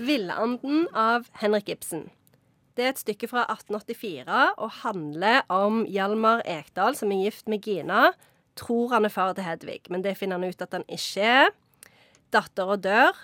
Villanden 0.00 0.86
av 0.96 1.28
Henrik 1.42 1.68
Ibsen. 1.68 2.08
Det 2.80 2.86
er 2.86 2.94
et 2.94 3.00
stykke 3.02 3.28
fra 3.28 3.42
1884 3.52 4.36
og 4.56 4.70
handler 4.80 5.42
om 5.52 5.82
Hjalmar 5.84 6.40
Ekdal, 6.48 6.94
som 6.96 7.10
er 7.12 7.26
gift 7.26 7.50
med 7.52 7.60
Gina. 7.60 8.06
Tror 8.56 8.94
han 8.94 9.04
er 9.04 9.12
far 9.12 9.34
til 9.36 9.44
Hedvig, 9.44 9.82
men 9.92 10.00
det 10.00 10.14
finner 10.16 10.38
han 10.40 10.48
ut 10.48 10.62
at 10.64 10.72
han 10.72 10.86
ikke 10.88 11.26
er. 11.28 11.50
Dattera 12.32 12.78
dør. 12.80 13.18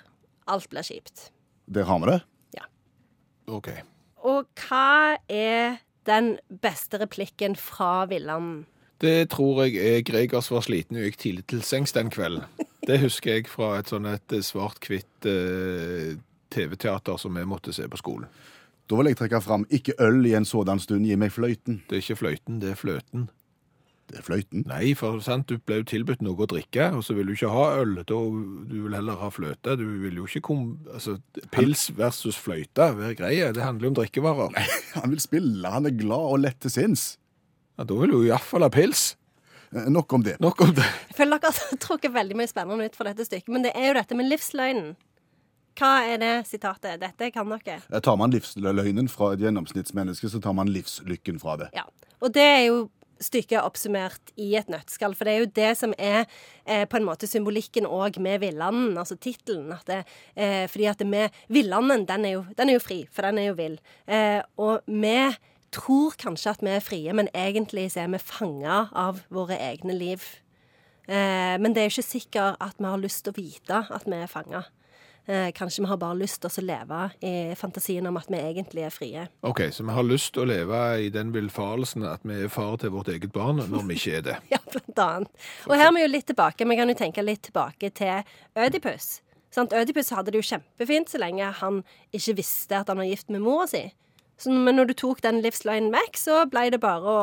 Alt 0.45 0.69
blir 0.69 0.85
kjipt. 0.85 1.31
Der 1.73 1.89
har 1.89 2.03
vi 2.03 2.11
det. 2.11 2.19
Ja. 2.59 2.67
Ok. 3.49 3.71
Og 4.29 4.45
hva 4.61 5.17
er 5.25 5.79
den 6.05 6.35
beste 6.53 7.01
replikken 7.01 7.57
fra 7.57 8.05
Villand? 8.11 8.67
Det 9.01 9.31
tror 9.33 9.63
jeg 9.65 9.81
er 9.81 10.05
Gregers 10.05 10.51
var 10.53 10.67
sliten 10.69 11.01
og 11.01 11.09
gikk 11.09 11.17
tidlig 11.23 11.47
til 11.49 11.65
sengs 11.65 11.97
den 11.97 12.13
kvelden. 12.13 12.45
Det 12.85 13.01
husker 13.01 13.39
jeg 13.39 13.49
fra 13.49 13.79
et 13.81 13.89
sånn 13.89 14.05
et 14.13 14.37
svart-hvitt 14.37 15.31
eh, 15.33 16.13
TV-teater 16.53 17.17
som 17.17 17.41
vi 17.41 17.49
måtte 17.49 17.73
se 17.73 17.89
på 17.89 18.03
skolen. 18.05 18.29
Da 18.87 18.99
vil 19.01 19.09
jeg 19.11 19.19
trekke 19.19 19.41
fram 19.43 19.65
ikke 19.75 19.97
øl 20.03 20.21
i 20.29 20.35
en 20.39 20.45
sådan 20.47 20.79
stund, 20.83 21.07
gi 21.09 21.17
meg 21.19 21.33
fløyten. 21.35 21.81
Det 21.89 21.99
er 21.99 22.05
ikke 22.05 22.21
fløyten, 22.21 22.61
det 22.63 22.71
er 22.71 22.79
fløten. 22.79 23.25
Det 24.07 24.21
er 24.21 24.23
fløyten. 24.23 24.63
Nei, 24.71 24.93
for 24.95 25.19
sant, 25.25 25.49
du 25.51 25.59
ble 25.59 25.81
jo 25.81 25.87
tilbudt 25.91 26.21
noe 26.23 26.39
å 26.39 26.47
drikke, 26.47 26.93
og 26.95 27.03
så 27.03 27.17
vil 27.17 27.27
du 27.27 27.33
ikke 27.35 27.51
ha 27.51 27.65
øl. 27.81 27.97
Da, 28.07 28.21
du 28.71 28.77
vil 28.85 28.95
heller 28.95 29.19
ha 29.19 29.31
fløte. 29.35 29.75
Du 29.81 29.83
vil 30.05 30.21
jo 30.21 30.29
ikke 30.31 30.45
kom... 30.47 30.61
Altså, 30.95 31.17
pils 31.51 31.89
versus 31.99 32.39
fløyte, 32.39 32.87
hver 32.95 33.17
greie. 33.19 33.49
Det 33.57 33.65
handler 33.67 33.89
jo 33.89 33.91
om 33.91 33.99
drikkevarer. 33.99 34.55
Nei, 34.55 34.67
Han 35.01 35.11
vil 35.11 35.25
spille, 35.25 35.73
han 35.75 35.91
er 35.91 35.97
glad 35.99 36.31
og 36.37 36.45
lett 36.45 36.61
til 36.63 36.71
sinns. 36.77 37.09
Ja, 37.75 37.83
da 37.91 37.99
vil 37.99 38.15
du 38.15 38.21
iallfall 38.29 38.63
ha 38.69 38.71
pils. 38.73 39.09
Eh, 39.75 39.91
Nok 39.91 40.15
om 40.15 40.23
det. 40.29 40.37
Nok 40.41 40.63
om 40.69 40.71
det. 40.79 40.87
Jeg 41.11 41.19
føler 41.19 41.43
dere 41.43 41.59
har 41.59 41.83
trukket 41.83 42.15
veldig 42.15 42.39
mye 42.39 42.53
spennende 42.55 42.87
ut 42.87 42.95
fra 42.97 43.11
dette 43.11 43.27
stykket, 43.27 43.51
men 43.59 43.67
det 43.67 43.75
er 43.75 43.91
jo 43.91 43.99
dette 43.99 44.17
med 44.23 44.31
livsløgnen. 44.31 44.95
Hva 45.77 45.93
er 46.09 46.21
det 46.23 46.35
sitatet? 46.49 47.01
Dette 47.03 47.31
kan 47.35 47.49
dere. 47.53 47.81
Eh, 47.93 48.01
Tar 48.01 48.17
man 48.17 48.33
livsløgnen 48.33 49.09
fra 49.13 49.35
et 49.35 49.43
gjennomsnittsmenneske, 49.45 50.31
så 50.33 50.41
tar 50.43 50.57
man 50.57 50.71
livslykken 50.73 51.41
fra 51.43 51.57
det. 51.61 51.71
Ja. 51.77 51.85
Og 52.25 52.33
det 52.33 52.45
er 52.45 52.63
jo 52.71 52.87
stykket 53.23 53.63
oppsummert 53.65 54.33
i 54.41 54.51
et 54.59 54.69
nøttskall. 54.73 55.15
For 55.17 55.29
det 55.29 55.35
er 55.35 55.43
jo 55.45 55.51
det 55.57 55.71
som 55.81 55.95
er 55.99 56.25
eh, 56.65 56.85
på 56.89 56.99
en 56.99 57.07
måte 57.09 57.29
symbolikken 57.29 57.89
òg 57.89 58.19
med 58.21 58.43
Villanden, 58.45 58.97
altså 59.01 59.17
tittelen. 59.17 59.73
Eh, 59.73 60.65
fordi 60.69 60.89
at 60.91 61.01
det 61.01 61.09
med 61.09 61.37
Villanden, 61.53 62.07
den 62.09 62.25
er, 62.29 62.35
jo, 62.39 62.47
den 62.59 62.73
er 62.73 62.79
jo 62.79 62.85
fri, 62.85 63.03
for 63.13 63.29
den 63.29 63.41
er 63.41 63.51
jo 63.51 63.59
vill. 63.61 63.79
Eh, 64.07 64.41
og 64.61 64.85
vi 64.87 65.19
tror 65.77 66.17
kanskje 66.21 66.55
at 66.57 66.65
vi 66.65 66.73
er 66.73 66.85
frie, 66.85 67.13
men 67.17 67.29
egentlig 67.37 67.91
så 67.93 68.05
er 68.05 68.13
vi 68.13 68.23
fanga 68.23 68.87
av 68.97 69.23
våre 69.33 69.59
egne 69.73 69.97
liv. 69.97 70.25
Eh, 71.09 71.57
men 71.61 71.73
det 71.75 71.83
er 71.83 71.89
jo 71.91 71.97
ikke 71.97 72.11
sikkert 72.11 72.61
at 72.65 72.81
vi 72.81 72.89
har 72.89 73.03
lyst 73.03 73.25
til 73.25 73.35
å 73.35 73.41
vite 73.41 73.85
at 73.97 74.09
vi 74.09 74.19
er 74.19 74.31
fanga. 74.31 74.65
Eh, 75.27 75.51
kanskje 75.53 75.83
vi 75.83 75.91
har 75.91 75.99
bare 75.99 76.19
lyst 76.21 76.39
til 76.45 76.63
å 76.63 76.65
leve 76.69 77.01
i 77.27 77.35
fantasien 77.59 78.07
om 78.07 78.17
at 78.21 78.31
vi 78.31 78.39
egentlig 78.39 78.85
er 78.87 78.95
frie. 78.95 79.27
OK, 79.43 79.65
så 79.75 79.83
vi 79.83 79.97
har 79.97 80.07
lyst 80.07 80.33
til 80.37 80.45
å 80.45 80.49
leve 80.53 80.83
i 81.03 81.11
den 81.11 81.33
villfarelsen 81.35 82.07
at 82.07 82.23
vi 82.23 82.45
er 82.47 82.53
far 82.53 82.79
til 82.79 82.95
vårt 82.95 83.11
eget 83.11 83.35
barn, 83.35 83.59
når 83.59 83.87
vi 83.91 83.99
ikke 83.99 84.17
er 84.21 84.27
det. 84.31 84.41
Ja, 84.55 84.63
blant 84.71 85.03
annet. 85.03 85.47
Og 85.67 85.75
her 85.75 85.91
er 85.91 85.95
vi 85.99 86.07
jo 86.07 86.13
litt 86.15 86.31
tilbake. 86.31 86.69
Vi 86.71 86.79
kan 86.79 86.95
jo 86.95 86.99
tenke 86.99 87.27
litt 87.27 87.43
tilbake 87.49 87.91
til 87.91 88.23
Ødipus, 88.55 89.17
Sant? 89.57 89.73
Ødipus 89.73 90.11
hadde 90.13 90.35
det 90.35 90.43
jo 90.43 90.49
kjempefint 90.51 91.09
så 91.09 91.21
lenge 91.23 91.49
han 91.63 91.81
ikke 92.15 92.37
visste 92.43 92.77
at 92.77 92.91
han 92.93 93.01
var 93.01 93.09
gift 93.09 93.31
med 93.33 93.45
mora 93.45 93.65
si. 93.71 93.87
Så, 94.37 94.53
men 94.53 94.77
når 94.77 94.91
du 94.91 94.99
tok 95.01 95.23
den 95.25 95.41
livsløgnen 95.41 95.95
vekk, 95.95 96.19
så 96.21 96.43
ble 96.53 96.67
det 96.75 96.83
bare 96.83 97.09
å 97.09 97.21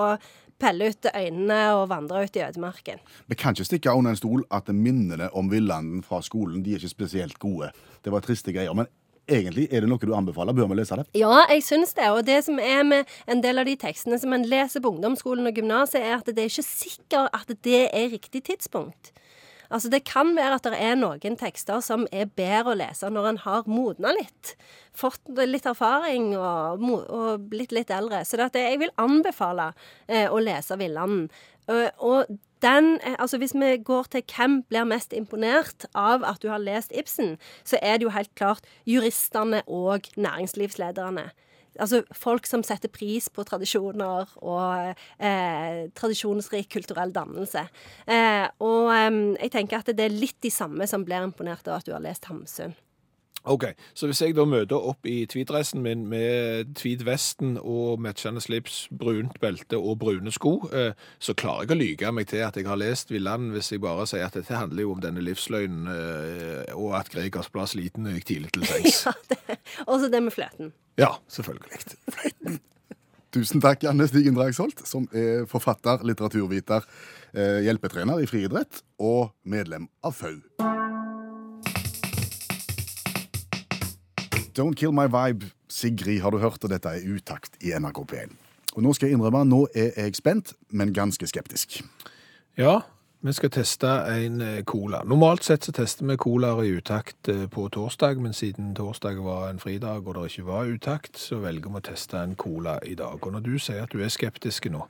pelle 0.63 0.89
ut 0.93 1.11
øynene 1.11 1.61
og 1.75 1.87
vandre 1.91 2.23
ut 2.23 2.39
i 2.39 2.43
ødemarken. 2.47 3.03
Vi 3.27 3.37
kan 3.39 3.55
ikke 3.55 3.67
stikke 3.67 3.93
under 3.93 4.15
en 4.15 4.19
stol 4.19 4.43
at 4.51 4.71
minnene 4.73 5.29
om 5.35 5.51
Villanden 5.51 6.03
fra 6.07 6.21
skolen 6.23 6.63
de 6.63 6.73
er 6.73 6.81
ikke 6.81 6.95
spesielt 6.95 7.39
gode. 7.39 7.73
Det 8.03 8.11
var 8.13 8.23
triste 8.25 8.55
greier. 8.55 8.73
Men 8.73 8.87
egentlig 9.29 9.67
er 9.71 9.83
det 9.83 9.89
noe 9.91 10.01
du 10.01 10.13
anbefaler. 10.15 10.55
Bør 10.55 10.69
vi 10.71 10.79
lese 10.79 10.97
det? 10.99 11.07
Ja, 11.17 11.43
jeg 11.51 11.63
syns 11.65 11.93
det. 11.97 12.09
Og 12.11 12.23
det 12.27 12.39
som 12.47 12.59
er 12.59 12.83
med 12.87 13.09
en 13.27 13.43
del 13.43 13.61
av 13.61 13.69
de 13.69 13.75
tekstene 13.79 14.19
som 14.19 14.33
en 14.35 14.47
leser 14.47 14.83
på 14.83 14.91
ungdomsskolen 14.95 15.47
og 15.49 15.59
gymnaset, 15.59 16.01
er 16.01 16.17
at 16.19 16.31
det 16.31 16.45
er 16.45 16.51
ikke 16.51 16.67
sikkert 16.67 17.29
at 17.33 17.53
det 17.63 17.85
er 17.89 18.11
riktig 18.13 18.43
tidspunkt. 18.49 19.13
Altså 19.73 19.89
Det 19.89 20.03
kan 20.05 20.35
være 20.37 20.59
at 20.59 20.67
det 20.69 20.77
er 20.77 20.97
noen 20.99 21.37
tekster 21.39 21.81
som 21.81 22.05
er 22.13 22.29
bedre 22.29 22.73
å 22.73 22.77
lese 22.77 23.09
når 23.09 23.29
en 23.31 23.41
har 23.41 23.69
modna 23.69 24.13
litt. 24.13 24.53
Fått 24.93 25.33
litt 25.49 25.65
erfaring 25.69 26.35
og, 26.37 26.83
og 27.09 27.47
blitt 27.49 27.73
litt 27.73 27.89
eldre. 27.93 28.21
Så 28.21 28.37
det 28.37 28.51
at 28.51 28.59
jeg 28.61 28.79
vil 28.83 28.93
anbefale 29.01 29.71
eh, 30.07 30.29
å 30.29 30.37
lese 30.43 30.77
Villanden. 30.77 31.25
Eh, 31.71 31.89
og 31.97 32.29
den, 32.63 32.99
eh, 33.01 33.15
altså 33.19 33.37
Hvis 33.41 33.55
vi 33.57 33.77
går 33.77 34.03
til 34.13 34.23
hvem 34.35 34.61
blir 34.69 34.85
mest 34.85 35.13
imponert 35.13 35.87
av 35.95 36.23
at 36.23 36.41
du 36.41 36.49
har 36.53 36.61
lest 36.61 36.93
Ibsen, 36.93 37.37
så 37.65 37.81
er 37.81 37.97
det 37.97 38.07
jo 38.07 38.13
helt 38.13 38.35
klart 38.35 38.69
juristene 38.85 39.63
og 39.67 40.07
næringslivslederne. 40.15 41.31
Altså 41.81 42.03
folk 42.17 42.47
som 42.49 42.63
setter 42.65 42.91
pris 42.93 43.29
på 43.33 43.45
tradisjoner 43.47 44.33
og 44.43 44.93
eh, 45.17 45.89
tradisjonsrik 45.97 46.69
kulturell 46.73 47.13
dannelse. 47.15 47.65
Eh, 48.05 48.45
og 48.63 48.93
eh, 48.93 49.11
jeg 49.45 49.53
tenker 49.57 49.81
at 49.81 49.93
det 49.93 50.07
er 50.07 50.17
litt 50.17 50.39
de 50.43 50.53
samme 50.53 50.87
som 50.89 51.05
blir 51.07 51.25
imponert 51.25 51.67
av 51.67 51.81
at 51.81 51.87
du 51.89 51.95
har 51.95 52.03
lest 52.03 52.29
Hamsun. 52.29 52.75
OK, 53.43 53.65
så 53.93 54.07
hvis 54.07 54.21
jeg 54.23 54.35
da 54.37 54.45
møter 54.47 54.79
opp 54.79 55.03
i 55.09 55.25
tweedressen 55.27 55.81
min 55.83 56.05
med 56.07 56.69
tweedvesten 56.79 57.57
og 57.59 57.99
matchende 57.99 58.39
slips, 58.43 58.85
brunt 58.87 59.35
belte 59.43 59.75
og 59.75 59.97
brune 59.99 60.31
sko, 60.31 60.53
eh, 60.71 60.93
så 61.19 61.35
klarer 61.35 61.65
jeg 61.67 61.75
å 61.75 61.79
lyge 61.81 62.13
meg 62.15 62.29
til 62.31 62.45
at 62.45 62.55
jeg 62.55 62.69
har 62.69 62.79
lest 62.79 63.11
Villand 63.11 63.51
hvis 63.51 63.73
jeg 63.73 63.83
bare 63.83 64.07
sier 64.07 64.29
at 64.29 64.37
dette 64.39 64.55
handler 64.55 64.85
jo 64.85 64.93
om 64.95 65.01
denne 65.03 65.23
livsløgnen, 65.25 65.89
eh, 65.91 66.71
og 66.77 66.95
at 67.01 67.11
Gregers 67.11 67.51
ble 67.51 67.67
sliten 67.67 68.07
og 68.07 68.15
gikk 68.15 68.29
tidlig 68.31 68.53
til 68.55 68.67
sengs. 68.71 69.03
Ja, 69.09 69.57
Og 69.89 69.99
så 69.99 70.07
det 70.13 70.23
med 70.23 70.35
fløten. 70.35 70.71
Ja, 71.01 71.11
selvfølgelig. 71.27 72.61
Tusen 73.33 73.63
takk, 73.65 73.83
Janne 73.83 74.07
Stigen 74.07 74.37
Dragsholt, 74.37 74.85
som 74.87 75.09
er 75.11 75.47
forfatter, 75.49 76.05
litteraturviter, 76.05 76.85
eh, 77.33 77.59
hjelpetrener 77.67 78.23
i 78.23 78.29
friidrett 78.29 78.85
og 79.01 79.33
medlem 79.43 79.89
av 80.05 80.15
FAU. 80.15 80.92
Don't 84.57 84.75
Kill 84.77 84.93
My 84.93 85.07
Vibe, 85.09 85.49
Sigrid 85.67 86.21
har 86.21 86.31
du 86.31 86.37
hørt, 86.37 86.63
og 86.63 86.69
dette 86.69 86.89
er 86.89 87.05
utakt 87.09 87.57
i 87.61 87.73
NRK 87.73 88.03
P1. 88.11 88.33
Og 88.73 88.83
nå 88.85 88.93
skal 88.93 89.09
jeg 89.09 89.17
innrømme, 89.17 89.45
nå 89.49 89.65
er 89.73 89.93
jeg 89.97 90.17
spent, 90.17 90.53
men 90.69 90.93
ganske 90.93 91.27
skeptisk. 91.29 91.81
Ja, 92.57 92.81
vi 93.25 93.31
skal 93.33 93.53
teste 93.55 93.87
en 94.11 94.41
eh, 94.43 94.63
cola. 94.67 94.99
Normalt 95.07 95.45
sett 95.47 95.63
så 95.63 95.71
tester 95.71 96.03
vi 96.09 96.17
colaer 96.19 96.65
i 96.65 96.73
utakt 96.75 97.29
eh, 97.31 97.45
på 97.47 97.69
torsdag, 97.71 98.19
men 98.21 98.33
siden 98.35 98.73
torsdag 98.75 99.21
var 99.23 99.45
en 99.47 99.61
fridag 99.63 100.07
og 100.07 100.17
det 100.17 100.25
ikke 100.31 100.45
var 100.49 100.67
utakt, 100.67 101.15
så 101.17 101.39
velger 101.39 101.71
vi 101.71 101.79
å 101.79 101.85
teste 101.87 102.19
en 102.19 102.35
cola 102.35 102.75
i 102.83 102.97
dag. 102.99 103.23
Og 103.23 103.31
når 103.31 103.45
du 103.45 103.55
sier 103.55 103.85
at 103.85 103.95
du 103.95 104.03
er 104.03 104.11
skeptisk 104.11 104.67
nå, 104.73 104.83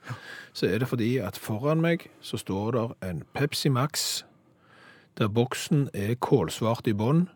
så 0.51 0.65
er 0.65 0.81
det 0.81 0.89
fordi 0.89 1.11
at 1.21 1.37
foran 1.37 1.83
meg 1.85 2.07
så 2.25 2.41
står 2.41 2.73
der 2.73 2.95
en 3.05 3.21
Pepsi 3.37 3.69
Max, 3.69 4.23
der 5.21 5.29
boksen 5.29 5.91
er 5.93 6.15
kålsvart 6.17 6.89
i 6.89 6.97
bånn, 6.97 7.27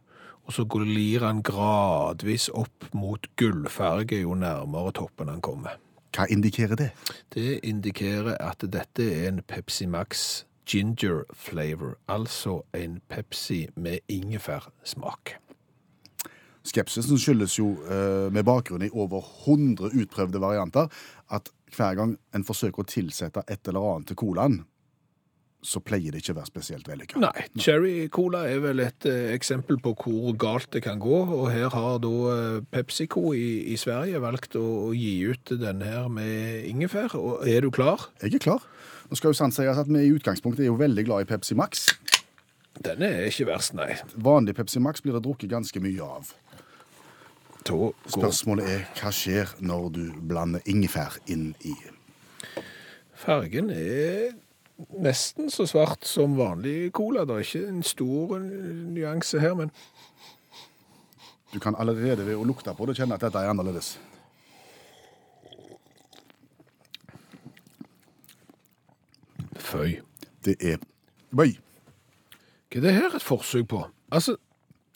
og 0.47 0.55
så 0.55 0.63
glir 0.71 1.25
han 1.27 1.43
gradvis 1.43 2.47
opp 2.55 2.87
mot 2.95 3.27
gullfarge 3.39 4.21
jo 4.23 4.35
nærmere 4.39 4.93
toppen 4.95 5.31
han 5.31 5.43
kommer. 5.43 5.75
Hva 6.15 6.25
indikerer 6.31 6.79
det? 6.79 6.91
Det 7.35 7.59
indikerer 7.67 8.39
at 8.39 8.63
dette 8.63 9.03
er 9.03 9.27
en 9.27 9.43
Pepsi 9.43 9.85
Max 9.85 10.45
ginger 10.67 11.25
flavor, 11.35 11.97
altså 12.07 12.61
en 12.75 13.01
Pepsi 13.09 13.67
med 13.75 13.99
ingefærsmak. 14.07 15.35
Skepsisen 16.67 17.19
skyldes 17.19 17.59
jo 17.59 17.69
eh, 17.87 18.27
med 18.33 18.43
bakgrunn 18.43 18.83
i 18.83 18.91
over 18.91 19.23
100 19.47 19.93
utprøvde 20.01 20.41
varianter 20.41 20.87
at 21.31 21.51
hver 21.75 21.95
gang 21.95 22.17
en 22.35 22.43
forsøker 22.47 22.83
å 22.83 22.87
tilsette 22.87 23.43
et 23.47 23.67
eller 23.67 23.85
annet 23.93 24.11
til 24.11 24.19
colaen, 24.19 24.61
så 25.63 25.81
pleier 25.81 26.13
det 26.13 26.21
ikke 26.21 26.35
å 26.35 26.37
være 26.37 26.49
spesielt 26.51 26.87
vellykka. 26.89 27.19
Nei, 27.21 27.45
cherry 27.59 27.93
cola 28.13 28.43
er 28.49 28.61
vel 28.63 28.81
et 28.83 29.07
eh, 29.09 29.31
eksempel 29.33 29.79
på 29.83 29.95
hvor 29.97 30.35
galt 30.39 30.69
det 30.75 30.83
kan 30.85 31.01
gå, 31.01 31.21
og 31.33 31.47
her 31.51 31.71
har 31.73 31.97
da 32.03 32.13
eh, 32.33 32.59
PepsiCo 32.73 33.31
i, 33.33 33.73
i 33.73 33.77
Sverige 33.79 34.21
valgt 34.23 34.57
å, 34.59 34.65
å 34.87 34.93
gi 34.95 35.15
ut 35.25 35.55
denne 35.57 35.89
her 35.89 36.11
med 36.13 36.67
ingefær. 36.69 37.17
Og 37.17 37.47
er 37.49 37.65
du 37.65 37.71
klar? 37.73 38.09
Jeg 38.21 38.37
er 38.37 38.45
klar. 38.49 38.69
Nå 39.09 39.17
skal 39.17 39.33
jo 39.33 39.39
sant 39.39 39.55
sies 39.55 39.79
at 39.79 39.89
Vi 39.89 40.03
i 40.03 40.13
utgangspunktet 40.13 40.65
er 40.65 40.71
jo 40.71 40.79
veldig 40.79 41.07
glad 41.07 41.25
i 41.25 41.29
Pepsi 41.29 41.57
Max. 41.57 41.87
Den 42.83 43.01
er 43.01 43.25
ikke 43.25 43.47
verst, 43.49 43.73
nei. 43.73 43.95
Vanlig 44.13 44.53
Pepsi 44.59 44.81
Max 44.83 45.01
blir 45.01 45.17
det 45.17 45.25
drukket 45.25 45.49
ganske 45.49 45.81
mye 45.81 46.05
av. 46.05 46.33
Da 47.65 47.73
går 47.73 47.95
Spørsmålet 48.13 48.69
er 48.71 48.83
hva 48.99 49.11
skjer 49.11 49.57
når 49.65 49.87
du 49.95 50.03
blander 50.29 50.63
ingefær 50.69 51.17
inn 51.27 51.49
i 51.65 51.73
fargen 53.17 53.71
er 53.73 54.35
nesten 54.97 55.51
så 55.53 55.65
svart 55.69 56.05
som 56.05 56.37
vanlig 56.37 56.91
cola. 56.93 57.25
Det 57.25 57.35
er 57.35 57.45
ikke 57.45 57.69
en 57.69 57.83
stor 57.83 58.37
nyanse 58.39 59.39
her, 59.39 59.55
men 59.55 59.71
Du 61.53 61.59
kan 61.63 61.75
allerede 61.79 62.25
ved 62.27 62.35
å 62.35 62.43
lukte 62.43 62.73
på 62.75 62.85
det 62.85 62.97
kjenne 62.97 63.15
at 63.15 63.23
dette 63.23 63.39
er 63.39 63.49
annerledes. 63.49 63.95
føy. 69.67 69.99
Det 70.45 70.55
er 70.61 70.77
Bøy. 71.35 71.57
Hva 72.71 72.79
er 72.79 72.83
det 72.85 72.93
her 72.95 73.15
et 73.15 73.23
forsøk 73.23 73.67
på? 73.67 73.81
Altså, 74.11 74.37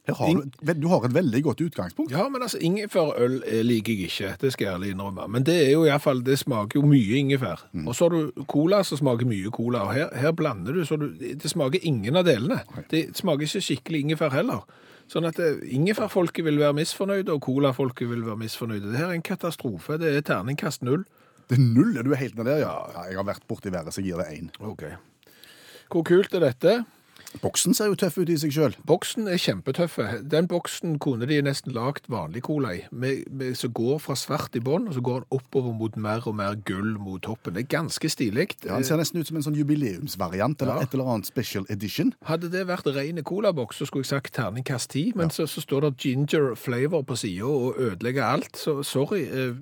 har 0.09 0.33
du, 0.33 0.73
du 0.73 0.87
har 0.87 1.05
et 1.05 1.13
veldig 1.13 1.43
godt 1.43 1.61
utgangspunkt. 1.61 2.11
Ja, 2.11 2.25
men 2.29 2.41
altså, 2.41 2.57
ingefærøl 2.57 3.43
eh, 3.45 3.61
liker 3.65 3.93
jeg 3.93 4.09
ikke. 4.09 4.35
Det 4.41 4.53
skal 4.53 4.65
jeg 4.65 4.73
ærlig 4.73 4.93
innrømme. 4.95 5.27
Men 5.29 5.45
det 5.45 5.57
er 5.67 5.71
jo 5.71 5.83
i 5.85 5.97
fall, 6.01 6.23
det 6.25 6.39
smaker 6.41 6.79
jo 6.79 6.85
mye 6.89 7.19
ingefær. 7.19 7.67
Og 7.85 7.95
så 7.95 8.07
har 8.07 8.15
du 8.15 8.45
cola 8.49 8.81
som 8.83 8.97
smaker 8.97 9.29
mye 9.29 9.51
cola. 9.53 9.85
Og 9.85 9.93
her, 9.93 10.09
her 10.17 10.31
blander 10.31 10.73
du, 10.73 10.85
så 10.85 10.97
du, 10.97 11.11
det 11.19 11.51
smaker 11.51 11.79
ingen 11.83 12.17
av 12.17 12.25
delene. 12.25 12.63
Det 12.89 13.11
smaker 13.17 13.45
ikke 13.45 13.61
skikkelig 13.67 14.05
ingefær 14.07 14.33
heller. 14.33 14.65
Sånn 15.11 15.27
at 15.27 15.39
eh, 15.43 15.61
ingefærfolket 15.75 16.45
vil 16.47 16.57
være 16.61 16.79
misfornøyde, 16.79 17.35
og 17.35 17.45
colafolket 17.45 18.09
vil 18.09 18.25
være 18.25 18.39
misfornøyde. 18.41 18.89
Det 18.89 19.01
her 19.01 19.11
er 19.11 19.19
en 19.19 19.27
katastrofe. 19.27 19.99
Det 20.01 20.15
er 20.15 20.25
terningkast 20.25 20.85
null. 20.87 21.05
Det 21.51 21.59
er 21.59 21.65
null, 21.65 21.97
er 21.99 22.07
du 22.07 22.13
helt 22.15 22.37
nede 22.39 22.47
der, 22.47 22.63
ja. 22.63 22.73
ja 22.95 23.05
jeg 23.11 23.19
har 23.19 23.27
vært 23.27 23.45
borti 23.49 23.73
været, 23.73 23.93
så 23.93 24.01
gir 24.01 24.17
det 24.21 24.29
én. 24.33 24.49
Ok. 24.63 24.85
Hvor 25.91 26.05
kult 26.07 26.33
er 26.39 26.45
dette? 26.45 26.77
Boksen 27.39 27.73
ser 27.77 27.87
jo 27.87 27.95
tøff 27.95 28.17
ut 28.19 28.29
i 28.29 28.35
seg 28.41 28.51
sjøl. 28.51 28.73
Boksen 28.85 29.27
er 29.31 29.39
kjempetøffe. 29.39 30.07
Den 30.27 30.47
boksen 30.51 30.97
kunne 30.99 31.25
de 31.29 31.37
nesten 31.45 31.71
lagt 31.75 32.09
vanlig 32.11 32.41
cola 32.43 32.73
i, 32.75 32.81
med, 32.91 33.23
med, 33.31 33.55
som 33.55 33.71
går 33.77 34.01
fra 34.03 34.17
svart 34.19 34.55
i 34.59 34.61
bånn, 34.63 34.89
og 34.91 34.97
så 34.97 35.03
går 35.05 35.23
den 35.23 35.37
oppover 35.39 35.73
mot 35.77 35.95
mer 35.95 36.27
og 36.27 36.35
mer 36.35 36.57
gull 36.67 36.97
mot 36.99 37.21
toppen. 37.23 37.55
Det 37.55 37.63
er 37.63 37.69
ganske 37.77 38.09
stilig. 38.11 38.49
Ja, 38.65 38.75
den 38.75 38.83
ser 38.87 38.99
nesten 38.99 39.21
ut 39.21 39.27
som 39.31 39.39
en 39.39 39.45
sånn 39.47 39.55
jubileumsvariant 39.59 40.61
eller 40.61 40.81
Ja. 40.81 40.87
et 40.89 40.93
eller 40.97 41.13
annet 41.13 41.29
special 41.31 41.65
edition. 41.69 42.13
Hadde 42.27 42.51
det 42.51 42.65
vært 42.67 42.89
rene 42.91 43.23
colaboks, 43.23 43.77
så 43.79 43.87
skulle 43.87 44.03
jeg 44.03 44.11
sagt 44.11 44.33
terningkast 44.35 44.91
10, 44.91 45.13
men 45.15 45.29
så, 45.31 45.47
så 45.47 45.61
står 45.63 45.87
det 45.87 45.95
ginger 46.03 46.55
flavor 46.59 47.03
på 47.07 47.15
sida 47.15 47.45
og 47.47 47.79
ødelegger 47.79 48.23
alt, 48.27 48.57
så 48.57 48.81
sorry. 48.83 49.23
Eh, 49.31 49.55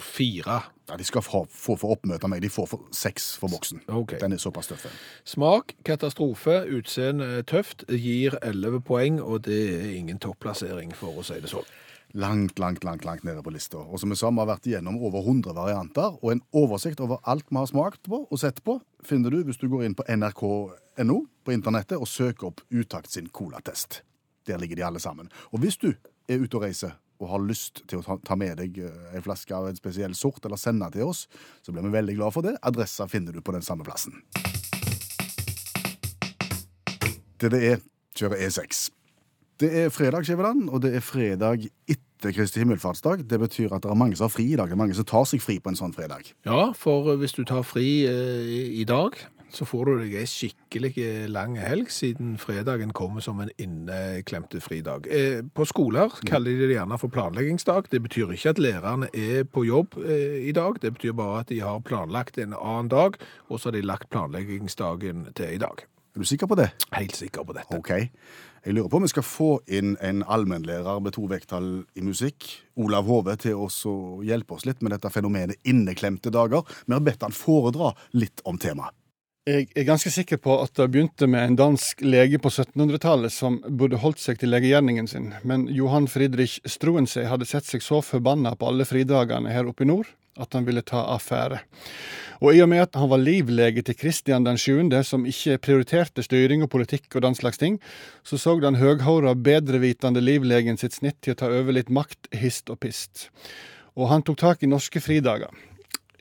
fire. 0.00 0.60
Ja, 0.92 0.96
De 0.96 1.04
skal 1.04 1.22
få, 1.24 1.46
få 1.48 1.78
for 1.80 1.94
oppmøte 1.94 2.26
av 2.28 2.30
meg. 2.34 2.42
De 2.44 2.50
får 2.52 2.66
for 2.68 2.88
seks 2.92 3.30
for 3.40 3.48
boksen. 3.48 3.80
Okay. 3.88 4.18
Den 4.20 4.34
er 4.36 4.40
såpass 4.42 4.68
tøff. 4.68 4.84
Smak, 5.24 5.72
katastrofe, 5.88 6.58
utseende 6.68 7.40
tøft, 7.48 7.86
gir 7.88 8.36
11 8.42 8.82
poeng, 8.84 9.16
og 9.24 9.46
det 9.46 9.60
er 9.78 9.94
ingen 9.96 10.20
topplassering, 10.20 10.92
for 10.92 11.16
å 11.16 11.24
si 11.24 11.38
det 11.40 11.48
sånn. 11.48 11.64
Langt, 12.12 12.58
langt, 12.60 12.84
langt 12.84 13.06
langt 13.08 13.24
nede 13.24 13.40
på 13.40 13.54
lista. 13.54 13.80
Og 13.80 14.02
som 14.02 14.12
vi 14.12 14.18
sa, 14.20 14.28
vi 14.28 14.42
har 14.42 14.50
vært 14.50 14.68
igjennom 14.68 14.98
over 15.00 15.24
100 15.24 15.56
varianter, 15.56 16.18
og 16.20 16.34
en 16.34 16.42
oversikt 16.60 17.00
over 17.00 17.24
alt 17.24 17.48
vi 17.48 17.56
har 17.56 17.70
smakt 17.72 18.04
på 18.04 18.26
og 18.28 18.42
sett 18.42 18.60
på, 18.60 18.76
finner 19.00 19.32
du 19.32 19.40
hvis 19.48 19.62
du 19.62 19.70
går 19.72 19.86
inn 19.86 19.96
på 19.96 20.04
nrk.no 20.12 21.18
på 21.40 21.54
internettet 21.56 21.96
og 21.96 22.10
søker 22.10 22.50
opp 22.50 22.60
Utakt 22.68 23.16
sin 23.16 23.32
colatest. 23.32 24.02
Der 24.44 24.60
ligger 24.60 24.76
de 24.76 24.84
alle 24.84 25.00
sammen. 25.00 25.32
Og 25.56 25.64
hvis 25.64 25.80
du 25.80 25.94
er 26.28 26.44
ute 26.44 26.60
og 26.60 26.66
reiser 26.66 26.98
og 27.22 27.30
har 27.30 27.44
lyst 27.46 27.84
til 27.88 28.02
å 28.02 28.18
ta, 28.26 28.36
med 28.38 28.58
deg 28.58 28.80
eh, 28.82 29.12
en 29.16 29.24
flaske 29.24 29.54
av 29.54 29.68
en 29.70 29.78
spesiell 29.78 30.16
sort 30.18 30.44
eller 30.44 30.60
sende 30.60 30.90
til 30.94 31.06
oss, 31.12 31.26
så 31.62 31.74
blir 31.74 31.86
vi 31.86 31.94
veldig 31.94 32.16
glad 32.18 32.34
for 32.34 32.46
det. 32.46 32.56
Adressa 32.66 33.06
finner 33.10 33.34
du 33.34 33.42
på 33.44 33.54
den 33.54 33.64
samme 33.64 33.86
plassen. 33.86 34.18
Det 37.42 37.50
det 37.54 37.62
er, 37.72 37.80
kjører 38.18 38.42
E6. 38.46 38.88
Det 39.62 39.70
er 39.78 39.92
fredag, 39.94 40.26
Skiveland, 40.26 40.68
og 40.70 40.82
det 40.82 40.96
er 40.98 41.04
fredag 41.04 41.66
etter 41.90 42.34
Kristi 42.34 42.62
himmelfartsdag. 42.62 43.24
Det 43.30 43.38
betyr 43.38 43.74
at 43.74 43.84
det 43.84 43.90
er 43.90 43.98
mange 43.98 44.18
som 44.18 44.26
har 44.26 44.34
fri 44.34 44.48
i 44.50 44.58
dag. 44.58 44.70
Det 44.70 44.74
er 44.74 44.80
mange 44.80 44.96
som 44.98 45.06
tar 45.06 45.26
seg 45.30 45.42
fri 45.42 45.58
på 45.62 45.70
en 45.70 45.78
sånn 45.78 45.94
fredag. 45.94 46.32
Ja, 46.46 46.72
for 46.78 47.14
hvis 47.20 47.34
du 47.36 47.44
tar 47.46 47.62
fri 47.66 48.02
eh, 48.08 48.74
i 48.82 48.86
dag, 48.88 49.18
så 49.56 49.66
får 49.68 49.88
du 49.88 49.92
deg 50.02 50.16
ei 50.20 50.26
skikkelig 50.28 51.06
lang 51.32 51.56
helg, 51.60 51.90
siden 51.92 52.34
fredagen 52.40 52.92
kommer 52.96 53.24
som 53.24 53.40
en 53.42 53.52
inneklemte 53.60 54.60
fridag. 54.64 55.06
Eh, 55.10 55.42
På 55.54 55.66
skoler 55.68 56.12
kaller 56.28 56.56
de 56.56 56.68
det 56.70 56.76
gjerne 56.76 56.98
for 57.00 57.12
planleggingsdag. 57.12 57.90
Det 57.92 58.02
betyr 58.02 58.32
ikke 58.34 58.54
at 58.54 58.62
lærerne 58.62 59.10
er 59.12 59.44
på 59.44 59.64
jobb 59.68 59.98
eh, 60.02 60.42
i 60.48 60.52
dag, 60.56 60.80
det 60.82 60.94
betyr 60.96 61.16
bare 61.18 61.40
at 61.44 61.52
de 61.52 61.60
har 61.60 61.82
planlagt 61.84 62.38
en 62.38 62.56
annen 62.58 62.92
dag, 62.92 63.18
og 63.48 63.60
så 63.60 63.70
har 63.70 63.78
de 63.78 63.86
lagt 63.86 64.10
planleggingsdagen 64.10 65.28
til 65.36 65.56
i 65.56 65.60
dag. 65.62 65.84
Er 66.12 66.20
du 66.20 66.28
sikker 66.28 66.46
på 66.46 66.56
det? 66.60 66.68
Helt 66.92 67.16
sikker 67.16 67.44
på 67.48 67.54
dette. 67.56 67.72
Ok. 67.72 67.90
Jeg 68.62 68.74
lurer 68.76 68.90
på 68.92 68.98
om 69.00 69.02
vi 69.06 69.10
skal 69.10 69.24
få 69.26 69.46
inn 69.66 69.94
en 70.04 70.20
allmennlærer 70.22 71.00
med 71.02 71.16
to 71.16 71.24
vekttall 71.26 71.70
i 71.98 72.04
musikk, 72.04 72.46
Olav 72.78 73.08
Hove, 73.08 73.34
til 73.40 73.56
å 73.58 73.66
hjelpe 74.22 74.54
oss 74.54 74.66
litt 74.68 74.84
med 74.84 74.92
dette 74.94 75.10
fenomenet 75.10 75.58
inneklemte 75.66 76.30
dager. 76.30 76.62
Vi 76.86 76.94
har 76.94 77.02
bedt 77.02 77.24
han 77.26 77.34
foredra 77.34 77.94
litt 78.14 78.44
om 78.46 78.60
temaet. 78.60 78.94
Jeg 79.42 79.72
er 79.74 79.82
ganske 79.82 80.06
sikker 80.14 80.38
på 80.38 80.54
at 80.62 80.70
det 80.78 80.84
begynte 80.94 81.26
med 81.26 81.42
en 81.42 81.56
dansk 81.58 82.04
lege 82.06 82.38
på 82.38 82.46
1700-tallet 82.46 83.32
som 83.34 83.56
burde 83.66 83.98
holdt 83.98 84.20
seg 84.22 84.38
til 84.38 84.52
legegjerningen 84.54 85.08
sin, 85.10 85.32
men 85.42 85.64
Johan 85.66 86.06
Friedrich 86.06 86.60
Struensee 86.62 87.26
hadde 87.26 87.48
sett 87.50 87.66
seg 87.66 87.82
så 87.82 87.98
forbanna 88.06 88.52
på 88.54 88.68
alle 88.70 88.86
fridagene 88.86 89.50
her 89.50 89.66
oppe 89.66 89.82
i 89.82 89.88
nord 89.90 90.12
at 90.38 90.54
han 90.54 90.62
ville 90.68 90.84
ta 90.86 91.00
affære. 91.16 91.58
Og 92.38 92.54
i 92.54 92.62
og 92.62 92.70
med 92.70 92.84
at 92.84 92.94
han 92.94 93.10
var 93.10 93.18
livlege 93.18 93.82
til 93.82 93.98
Kristian 93.98 94.46
den 94.46 94.62
7., 94.62 94.78
som 95.02 95.26
ikke 95.26 95.58
prioriterte 95.66 96.22
styring 96.22 96.62
og 96.62 96.70
politikk 96.70 97.18
og 97.18 97.26
den 97.26 97.34
slags 97.34 97.58
ting, 97.58 97.80
så 98.22 98.38
så 98.38 98.54
den 98.62 98.78
høghåra, 98.78 99.34
bedrevitende 99.34 100.22
livlegen 100.22 100.78
sitt 100.78 100.94
snitt 100.94 101.18
til 101.18 101.34
å 101.34 101.42
ta 101.42 101.50
over 101.50 101.74
litt 101.74 101.90
makt, 101.90 102.30
hist 102.30 102.70
og 102.70 102.78
pist. 102.86 103.26
Og 103.98 104.06
han 104.06 104.22
tok 104.22 104.38
tak 104.38 104.62
i 104.62 104.70
norske 104.70 105.02
fridager. 105.02 105.50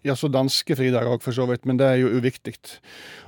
Ja, 0.02 0.16
så 0.18 0.32
danske 0.34 0.74
fridager 0.74 1.12
òg, 1.14 1.22
for 1.22 1.36
så 1.36 1.46
vidt, 1.46 1.68
men 1.70 1.78
det 1.78 1.86
er 1.86 2.00
jo 2.02 2.10
uviktig. 2.18 2.56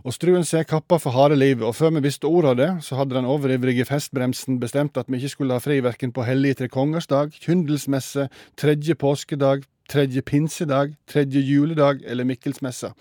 Og 0.02 0.16
struen 0.16 0.46
ser 0.48 0.66
kappa 0.66 0.98
for 0.98 1.14
harde 1.14 1.38
livet, 1.38 1.62
og 1.68 1.76
før 1.78 1.94
vi 1.94 2.02
visste 2.08 2.26
ordet 2.26 2.50
av 2.50 2.58
det, 2.58 2.70
så 2.88 2.98
hadde 2.98 3.14
den 3.14 3.30
overivrige 3.30 3.86
festbremsen 3.86 4.58
bestemt 4.60 4.98
at 4.98 5.06
vi 5.08 5.22
ikke 5.22 5.36
skulle 5.36 5.54
ha 5.54 5.62
fri 5.62 5.78
verken 5.86 6.14
på 6.16 6.26
hellige 6.26 6.64
tre 6.64 6.72
kongers 6.74 7.06
dag, 7.08 7.30
kyndelsmesse, 7.46 8.26
tredje 8.58 8.98
påskedag, 8.98 9.68
tredje 9.90 10.26
pinsedag, 10.26 10.96
tredje 11.08 11.46
juledag 11.46 12.02
eller 12.10 12.26
Mikkelsmessa. 12.26 12.96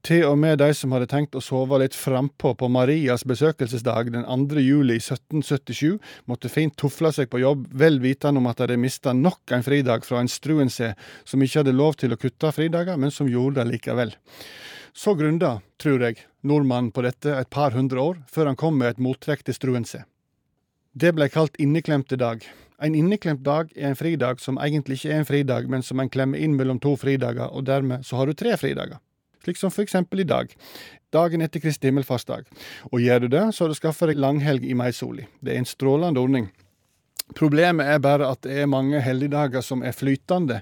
Til 0.00 0.22
og 0.24 0.38
med 0.40 0.56
de 0.62 0.70
som 0.72 0.94
hadde 0.94 1.10
tenkt 1.10 1.36
å 1.36 1.42
sove 1.44 1.76
litt 1.82 1.96
frampå 1.96 2.54
på 2.56 2.68
Marias 2.72 3.20
besøkelsesdag 3.28 4.08
den 4.14 4.24
2. 4.24 4.62
juli 4.64 4.96
1777, 4.96 5.98
måtte 6.24 6.48
fint 6.48 6.72
tufle 6.80 7.10
seg 7.12 7.28
på 7.28 7.42
jobb, 7.42 7.66
vel 7.76 8.00
vitende 8.00 8.40
om 8.40 8.48
at 8.48 8.62
de 8.70 8.78
mista 8.80 9.12
nok 9.12 9.52
en 9.52 9.64
fridag 9.66 10.06
fra 10.08 10.22
en 10.22 10.32
struense 10.32 10.94
som 11.28 11.44
ikke 11.44 11.60
hadde 11.60 11.76
lov 11.76 11.98
til 12.00 12.16
å 12.16 12.20
kutte 12.20 12.52
fridager, 12.56 12.96
men 12.96 13.12
som 13.12 13.28
gjorde 13.28 13.60
det 13.60 13.74
likevel. 13.74 14.14
Så 14.96 15.12
grunda, 15.20 15.58
tror 15.76 16.06
jeg, 16.06 16.24
nordmannen 16.48 16.94
på 16.96 17.04
dette 17.04 17.36
et 17.36 17.52
par 17.52 17.76
hundre 17.76 18.00
år, 18.00 18.24
før 18.32 18.48
han 18.48 18.58
kom 18.58 18.80
med 18.80 18.94
et 18.94 19.04
mottrekk 19.04 19.44
til 19.44 19.58
struense. 19.58 20.02
Det 20.96 21.12
ble 21.14 21.28
kalt 21.28 21.60
inneklemte 21.60 22.16
dag. 22.16 22.40
En 22.80 22.96
inneklemt 22.96 23.44
dag 23.44 23.68
er 23.76 23.92
en 23.92 24.00
fridag 24.00 24.40
som 24.40 24.56
egentlig 24.64 24.96
ikke 25.02 25.12
er 25.12 25.20
en 25.20 25.28
fridag, 25.28 25.68
men 25.68 25.84
som 25.84 26.00
en 26.00 26.08
klemmer 26.10 26.40
inn 26.40 26.56
mellom 26.56 26.80
to 26.80 26.96
fridager, 26.96 27.52
og 27.52 27.68
dermed 27.68 28.08
så 28.08 28.16
har 28.16 28.26
du 28.26 28.34
tre 28.34 28.56
fridager. 28.56 28.96
Slik 29.44 29.56
som 29.56 29.72
eksempel 29.72 30.20
i 30.20 30.28
dag, 30.28 30.52
dagen 31.12 31.40
etter 31.40 31.62
Kristi 31.62 31.88
himmelfartsdag. 31.88 32.48
Og 32.92 33.00
gjør 33.00 33.24
du 33.24 33.28
det, 33.32 33.44
så 33.54 33.64
har 33.64 33.72
du 33.72 33.78
skaffa 33.78 34.10
deg 34.10 34.20
langhelg 34.20 34.66
i 34.68 34.76
Meisoli. 34.76 35.24
Det 35.40 35.54
er 35.54 35.62
en 35.62 35.68
strålende 35.68 36.20
ordning. 36.20 36.50
Problemet 37.36 37.86
er 37.86 38.02
bare 38.02 38.28
at 38.28 38.42
det 38.44 38.58
er 38.60 38.70
mange 38.70 39.00
helligdager 39.00 39.64
som 39.64 39.84
er 39.86 39.96
flytende. 39.96 40.60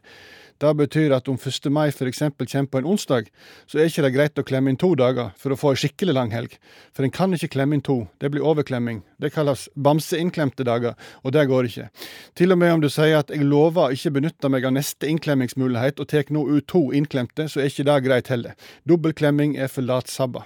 Det 0.59 0.73
betyr 0.75 1.13
at 1.15 1.29
om 1.31 1.37
1. 1.39 1.69
mai 1.71 1.89
f.eks. 1.93 2.19
kommer 2.19 2.67
på 2.67 2.79
en 2.81 2.89
onsdag, 2.91 3.29
så 3.67 3.79
er 3.79 3.87
ikke 3.87 4.03
det 4.03 4.13
greit 4.17 4.41
å 4.41 4.45
klemme 4.47 4.73
inn 4.73 4.81
to 4.81 4.91
dager 4.99 5.31
for 5.39 5.55
å 5.55 5.59
få 5.59 5.73
ei 5.75 5.79
skikkelig 5.85 6.17
lang 6.17 6.33
helg. 6.35 6.57
For 6.91 7.07
en 7.07 7.15
kan 7.15 7.35
ikke 7.35 7.53
klemme 7.55 7.79
inn 7.79 7.85
to, 7.87 8.01
det 8.19 8.33
blir 8.35 8.43
overklemming. 8.43 9.05
Det 9.23 9.31
kalles 9.35 9.69
bamseinnklemte 9.79 10.67
dager, 10.67 10.99
og 11.23 11.37
det 11.37 11.47
går 11.51 11.71
ikke. 11.71 11.89
Til 12.35 12.55
og 12.55 12.59
med 12.59 12.75
om 12.75 12.83
du 12.83 12.91
sier 12.91 13.21
at 13.21 13.31
jeg 13.31 13.47
lover 13.47 13.87
å 13.87 13.95
ikke 13.95 14.17
benytte 14.19 14.51
meg 14.51 14.67
av 14.67 14.75
neste 14.75 15.07
innklemmingsmulighet, 15.07 16.03
og 16.03 16.11
tar 16.11 16.35
nå 16.35 16.49
ut 16.51 16.67
to 16.67 16.89
innklemte, 16.91 17.47
så 17.47 17.63
er 17.63 17.71
ikke 17.71 17.87
det 17.87 17.99
greit 18.09 18.35
heller. 18.35 18.59
Dobbeltklemming 18.89 19.55
er 19.63 19.71
for 19.71 19.87
latsabba. 19.87 20.43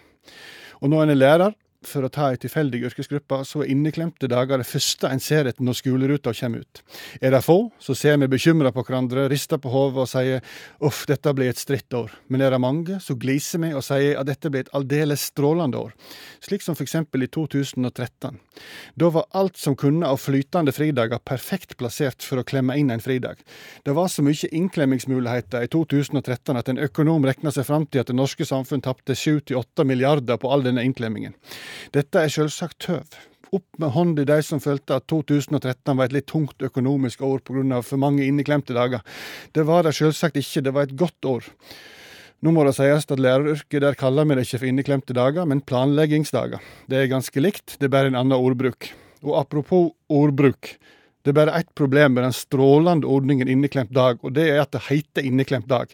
Og 0.82 0.90
når 0.92 1.06
en 1.06 1.14
er 1.14 1.20
lærer, 1.22 1.56
for 1.88 2.06
å 2.06 2.10
ta 2.12 2.30
ei 2.32 2.38
tilfeldig 2.40 2.82
yrkesgruppe, 2.88 3.42
så 3.48 3.62
er 3.62 3.72
inneklemte 3.72 4.28
dager 4.30 4.60
det 4.60 4.68
første 4.68 5.10
en 5.10 5.22
ser 5.22 5.48
etter 5.50 5.64
når 5.66 5.78
skoleruta 5.80 6.34
kommer 6.36 6.62
ut. 6.62 6.82
Er 7.20 7.34
det 7.34 7.42
få, 7.44 7.58
så 7.82 7.96
ser 7.98 8.18
vi 8.22 8.30
bekymra 8.30 8.72
på 8.74 8.84
hverandre, 8.86 9.28
rister 9.32 9.60
på 9.62 9.72
hodet 9.72 10.04
og 10.04 10.10
sier 10.10 10.42
uff, 10.84 11.04
dette 11.10 11.34
blir 11.36 11.52
et 11.52 11.60
strittår. 11.60 12.12
Men 12.28 12.44
er 12.44 12.54
det 12.54 12.62
mange, 12.62 12.98
så 13.02 13.16
gliser 13.18 13.62
vi 13.62 13.72
og 13.74 13.84
sier 13.86 14.20
at 14.20 14.28
dette 14.28 14.50
blir 14.52 14.66
et 14.66 14.72
aldeles 14.76 15.28
strålende 15.32 15.80
år. 15.80 15.94
Slik 16.42 16.64
som 16.64 16.78
eksempel 16.78 17.26
i 17.26 17.30
2013. 17.32 18.38
Da 18.98 19.08
var 19.12 19.28
alt 19.38 19.56
som 19.56 19.76
kunne 19.78 20.08
av 20.08 20.20
flytende 20.20 20.74
fridager 20.74 21.22
perfekt 21.24 21.76
plassert 21.80 22.24
for 22.26 22.42
å 22.42 22.46
klemme 22.46 22.76
inn 22.78 22.90
en 22.92 23.02
fridag. 23.02 23.40
Det 23.84 23.94
var 23.96 24.10
så 24.12 24.24
mye 24.24 24.50
innklemmingsmuligheter 24.52 25.64
i 25.64 25.70
2013 25.72 26.58
at 26.58 26.68
en 26.68 26.82
økonom 26.82 27.26
regna 27.26 27.52
seg 27.54 27.66
fram 27.68 27.86
til 27.86 28.02
at 28.02 28.10
det 28.10 28.18
norske 28.18 28.46
samfunn 28.48 28.84
tapte 28.84 29.16
7-8 29.18 29.86
milliarder 29.88 30.40
på 30.40 30.50
all 30.52 30.64
denne 30.66 30.84
innklemmingen. 30.86 31.36
Dette 31.94 32.22
er 32.22 32.32
selvsagt 32.32 32.78
tøv. 32.86 33.18
Opp 33.52 33.80
med 33.82 33.92
hånda 33.92 34.24
de 34.24 34.38
som 34.44 34.62
følte 34.64 34.96
at 34.96 35.04
2013 35.12 35.96
var 35.98 36.06
et 36.08 36.14
litt 36.16 36.28
tungt 36.30 36.62
økonomisk 36.64 37.20
år 37.20 37.42
pga. 37.44 37.82
for 37.82 38.00
mange 38.00 38.24
inneklemte 38.24 38.72
dager. 38.72 39.02
Det 39.52 39.66
var 39.66 39.82
det 39.82 39.94
selvsagt 39.94 40.36
ikke, 40.36 40.62
det 40.62 40.72
var 40.72 40.82
et 40.82 40.96
godt 40.96 41.24
år. 41.24 41.44
Nå 42.42 42.50
må 42.50 42.64
det 42.64 42.74
sies 42.74 43.04
at 43.06 43.20
læreryrket 43.20 43.82
der 43.84 43.94
kaller 43.94 44.24
vi 44.24 44.34
det 44.34 44.46
ikke 44.46 44.58
for 44.58 44.66
inneklemte 44.66 45.14
dager, 45.14 45.44
men 45.44 45.60
planleggingsdager. 45.60 46.58
Det 46.88 46.96
er 46.98 47.12
ganske 47.12 47.40
likt, 47.40 47.76
det 47.78 47.86
er 47.86 47.92
bare 47.92 48.10
en 48.10 48.18
annen 48.18 48.34
ordbruk. 48.34 48.88
Og 49.22 49.36
apropos 49.38 49.92
ordbruk. 50.10 50.72
Det 51.22 51.30
er 51.30 51.38
bare 51.38 51.54
ett 51.54 51.70
problem 51.78 52.16
med 52.16 52.24
den 52.26 52.34
strålende 52.34 53.06
ordningen 53.06 53.48
inneklemt 53.48 53.92
dag, 53.94 54.18
og 54.22 54.34
det 54.34 54.48
er 54.50 54.62
at 54.62 54.72
det 54.74 54.82
heter 54.88 55.26
inneklemt 55.26 55.68
dag. 55.70 55.92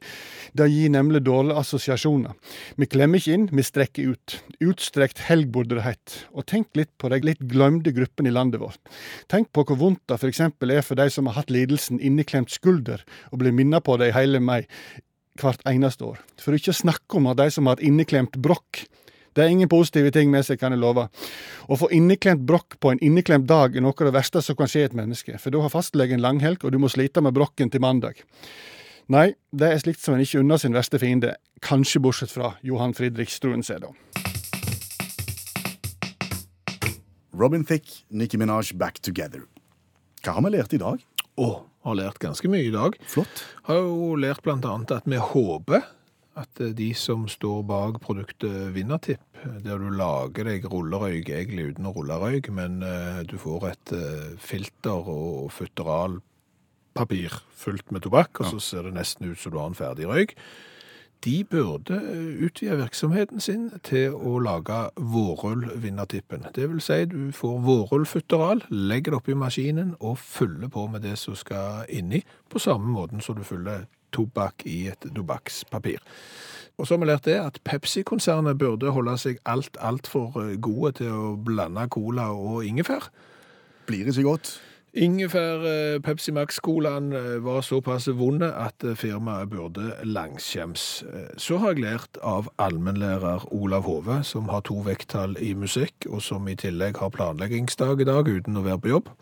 Det 0.56 0.68
gir 0.72 0.88
nemlig 0.92 1.20
dårlige 1.26 1.60
assosiasjoner. 1.60 2.32
Vi 2.80 2.88
klemmer 2.88 3.20
ikke 3.20 3.34
inn, 3.36 3.48
vi 3.52 3.64
strekker 3.66 4.14
ut. 4.14 4.38
Utstrekt 4.64 5.20
helg 5.28 5.50
burde 5.52 5.76
det 5.76 5.84
hett. 5.84 6.16
Og 6.32 6.46
tenk 6.48 6.72
litt 6.78 6.94
på 6.96 7.10
de 7.12 7.20
litt 7.26 7.42
glemte 7.50 7.92
gruppene 7.92 8.32
i 8.32 8.34
landet 8.34 8.62
vårt. 8.62 8.80
Tenk 9.28 9.52
på 9.52 9.66
hvor 9.68 9.80
vondt 9.80 10.04
det 10.08 10.16
f.eks. 10.16 10.40
er 10.48 10.86
for 10.86 10.96
de 10.96 11.10
som 11.12 11.28
har 11.28 11.42
hatt 11.42 11.52
lidelsen 11.52 12.00
inneklemt 12.00 12.54
skulder, 12.54 13.04
og 13.28 13.42
blir 13.42 13.52
minnet 13.52 13.84
på 13.84 13.98
det 14.00 14.10
i 14.10 14.16
hele 14.16 14.40
mai 14.40 14.62
hvert 15.38 15.60
eneste 15.68 16.06
år. 16.08 16.22
For 16.40 16.56
ikke 16.56 16.72
å 16.72 16.80
snakke 16.80 17.20
om 17.20 17.28
de 17.36 17.50
som 17.52 17.68
har 17.70 17.84
inneklemt 17.84 18.40
brokk. 18.40 18.86
Det 19.36 19.44
er 19.44 19.52
ingen 19.52 19.70
positive 19.70 20.10
ting 20.14 20.30
med 20.32 20.46
seg, 20.46 20.60
kan 20.60 20.74
jeg 20.74 20.80
love. 20.82 21.08
Å 21.68 21.78
få 21.78 21.90
inneklemt 21.94 22.46
brokk 22.48 22.78
på 22.82 22.92
en 22.92 23.02
inneklemt 23.04 23.48
dag 23.48 23.76
er 23.76 23.84
noe 23.84 23.94
av 23.94 24.08
det 24.08 24.16
verste 24.16 24.42
som 24.44 24.56
kan 24.58 24.70
skje 24.70 24.88
et 24.88 24.96
menneske, 24.98 25.36
for 25.38 25.54
da 25.54 25.62
har 25.64 25.74
fastlegen 25.74 26.22
langhelg, 26.24 26.64
og 26.64 26.74
du 26.74 26.80
må 26.82 26.90
slite 26.92 27.22
med 27.24 27.36
brokken 27.36 27.70
til 27.72 27.84
mandag. 27.84 28.24
Nei, 29.08 29.30
det 29.56 29.70
er 29.72 29.80
slikt 29.80 30.02
som 30.04 30.16
en 30.16 30.24
ikke 30.24 30.42
unner 30.42 30.60
sin 30.60 30.76
verste 30.76 31.00
fiende, 31.00 31.36
kanskje 31.64 32.02
bortsett 32.04 32.32
fra 32.34 32.54
Johan 32.66 32.92
Fridrik 32.96 33.32
Struensee, 33.32 33.80
da. 33.80 33.92
Robin 37.38 37.64
Thicke, 37.64 38.02
Nicki 38.10 38.36
Minaj, 38.36 38.74
Back 38.74 38.98
Together. 39.00 39.44
Hva 40.24 40.34
har 40.36 40.44
vi 40.44 40.50
lært 40.56 40.74
i 40.74 40.80
dag? 40.82 41.04
Å, 41.38 41.48
har 41.86 41.96
lært 41.96 42.18
ganske 42.20 42.50
mye 42.50 42.66
i 42.66 42.74
dag. 42.74 42.96
Flott. 43.06 43.44
Har 43.68 43.78
jo 43.84 44.16
lært 44.18 44.42
blant 44.42 44.66
annet 44.66 44.96
at 44.96 45.06
vi 45.06 45.20
håper 45.22 45.86
at 46.38 46.62
eh, 46.62 46.72
de 46.76 46.92
som 46.96 47.26
står 47.30 47.62
bak 47.68 48.00
produktet 48.04 48.72
Vinnertipp, 48.74 49.24
der 49.64 49.78
du 49.78 49.90
lager 49.94 50.48
deg 50.48 50.66
rullerøyk 50.70 51.30
egentlig 51.34 51.72
uten 51.72 51.88
å 51.88 51.94
rulle 51.96 52.18
røyk, 52.22 52.50
men 52.54 52.82
eh, 52.86 53.20
du 53.28 53.36
får 53.40 53.68
et 53.72 53.94
eh, 53.96 54.32
filter 54.42 55.12
og 55.12 55.52
futteralpapir 55.54 57.38
fullt 57.58 57.92
med 57.94 58.06
tobakk, 58.06 58.42
og 58.42 58.52
så 58.54 58.62
ser 58.62 58.88
det 58.88 58.96
nesten 58.98 59.30
ut 59.30 59.38
som 59.40 59.54
du 59.54 59.60
har 59.60 59.70
en 59.70 59.78
ferdig 59.78 60.10
røyk. 60.10 60.36
De 61.24 61.44
burde 61.44 61.98
eh, 61.98 62.44
utvide 62.46 62.78
virksomheten 62.78 63.42
sin 63.42 63.68
til 63.86 64.14
å 64.14 64.38
lage 64.42 64.84
vårrullvinnertippen. 64.96 66.46
Det 66.54 66.68
vil 66.70 66.82
si, 66.84 67.04
du 67.10 67.32
får 67.34 67.58
vårrullfutteral, 67.66 68.62
legger 68.70 69.14
det 69.14 69.22
oppi 69.22 69.38
maskinen 69.38 69.96
og 69.98 70.18
fyller 70.22 70.70
på 70.70 70.86
med 70.90 71.02
det 71.06 71.16
som 71.18 71.34
skal 71.38 71.88
inni, 71.90 72.22
på 72.50 72.62
samme 72.62 72.94
måten 72.94 73.24
som 73.24 73.38
du 73.38 73.46
fyller 73.46 73.88
tobakk 74.12 74.64
i 74.66 74.88
et 74.92 75.08
tobakkspapir. 75.14 76.02
Og 76.78 76.86
så 76.86 76.94
har 76.94 77.02
vi 77.02 77.10
lært 77.10 77.26
det 77.26 77.38
at 77.42 77.58
Pepsi-konsernet 77.66 78.58
burde 78.58 78.92
holde 78.94 79.16
seg 79.18 79.40
alt, 79.44 79.76
altfor 79.82 80.36
gode 80.62 80.92
til 81.00 81.10
å 81.10 81.36
blande 81.36 81.88
cola 81.90 82.30
og 82.30 82.64
ingefær. 82.66 83.10
Blir 83.88 84.06
det 84.06 84.14
så 84.14 84.22
godt? 84.22 84.52
Ingefær 84.98 85.66
eh, 85.68 85.98
Pepsi 86.00 86.32
Max-colaen 86.32 87.10
eh, 87.12 87.34
var 87.44 87.60
såpass 87.66 88.08
vonde 88.16 88.48
at 88.56 88.84
eh, 88.84 88.96
firmaet 88.96 89.50
burde 89.52 89.92
langskjems. 90.04 91.04
Eh, 91.04 91.28
Så 91.36 91.58
har 91.60 91.74
jeg 91.74 91.84
lært 91.84 92.18
av 92.22 92.48
allmennlærer 92.58 93.44
Olav 93.52 93.84
Hove, 93.84 94.22
som 94.24 94.48
har 94.48 94.64
to 94.64 94.80
vekttall 94.86 95.36
i 95.44 95.52
musikk, 95.54 96.08
og 96.08 96.22
som 96.22 96.48
i 96.48 96.56
tillegg 96.56 96.96
har 97.02 97.12
planleggingsdag 97.12 98.00
i 98.00 98.08
dag 98.08 98.28
uten 98.28 98.56
å 98.56 98.64
være 98.64 98.80
på 98.80 98.94
jobb. 98.94 99.12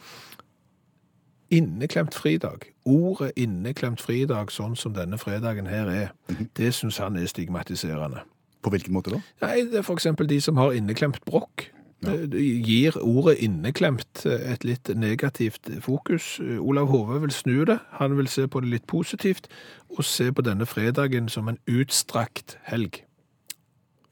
Inneklemt 1.51 2.14
fridag. 2.14 2.70
Ordet 2.87 3.33
inneklemt 3.37 4.01
fridag, 4.01 4.53
sånn 4.55 4.77
som 4.79 4.94
denne 4.94 5.18
fredagen 5.18 5.66
her 5.66 5.90
er, 5.90 6.12
det 6.55 6.70
syns 6.77 7.01
han 7.03 7.18
er 7.18 7.27
stigmatiserende. 7.27 8.22
På 8.62 8.70
hvilken 8.70 8.94
måte 8.94 9.14
da? 9.14 9.22
Nei, 9.42 9.64
det 9.70 9.81
er 9.83 9.90
eksempel 9.92 10.29
de 10.31 10.38
som 10.42 10.59
har 10.61 10.75
inneklemt 10.75 11.25
brokk. 11.27 11.68
Det 12.07 12.31
det 12.31 12.42
gir 12.66 12.96
ordet 13.01 13.38
inneklemt 13.42 14.27
eh, 14.27 14.53
et 14.53 14.64
litt 14.64 14.90
negativt 14.94 15.70
fokus. 15.83 16.37
Eh, 16.40 16.61
Olav 16.61 16.90
Hove 16.92 17.20
vil 17.25 17.33
snu 17.33 17.64
det. 17.64 17.79
Han 17.99 18.16
vil 18.18 18.29
se 18.29 18.46
på 18.46 18.61
det 18.61 18.70
litt 18.70 18.87
positivt, 18.87 19.49
og 19.88 20.05
se 20.05 20.31
på 20.33 20.44
denne 20.44 20.66
fredagen 20.66 21.29
som 21.33 21.49
en 21.49 21.59
utstrakt 21.66 22.59
helg. 22.68 23.03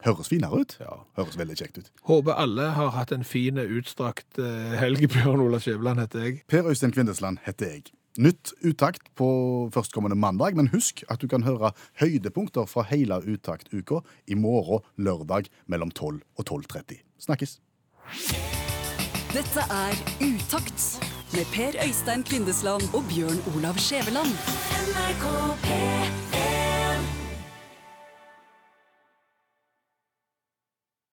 Høres 0.05 0.29
finere 0.29 0.61
ut. 0.61 0.77
Ja. 0.81 0.99
Høres 1.17 1.37
veldig 1.37 1.57
kjekt 1.57 1.77
ut. 1.77 1.91
Håper 2.05 2.37
alle 2.37 2.71
har 2.75 2.91
hatt 2.93 3.13
en 3.15 3.23
fin, 3.23 3.57
utstrakt 3.57 4.39
eh, 4.41 4.75
helg. 4.81 5.07
Bjørn 5.13 5.45
Olav 5.45 5.63
Skjæveland 5.65 6.01
heter 6.03 6.25
jeg. 6.25 6.41
Per 6.49 6.67
Øystein 6.69 6.93
Kvindesland 6.93 7.41
heter 7.45 7.77
jeg. 7.77 7.93
Nytt 8.15 8.53
uttakt 8.63 9.09
på 9.19 9.27
førstkommende 9.75 10.15
mandag, 10.15 10.55
men 10.55 10.69
husk 10.71 11.03
at 11.11 11.19
du 11.19 11.27
kan 11.27 11.43
høre 11.43 11.73
høydepunkter 11.99 12.67
fra 12.69 12.85
hele 12.87 13.19
uttaktuka 13.19 13.99
i 14.27 14.37
morgen 14.39 14.85
lørdag 14.95 15.49
mellom 15.67 15.91
12 15.91 16.21
og 16.39 16.47
12.30. 16.47 17.01
Snakkes! 17.19 17.59
Dette 19.35 19.65
er 19.67 19.97
Utakt 20.23 20.85
med 21.35 21.49
Per 21.51 21.75
Øystein 21.83 22.23
Kvindesland 22.23 22.87
og 22.95 23.03
Bjørn 23.11 23.41
Olav 23.51 23.75
Skjæveland. 23.83 24.31
NRK 24.85 25.25
P3 25.65 26.24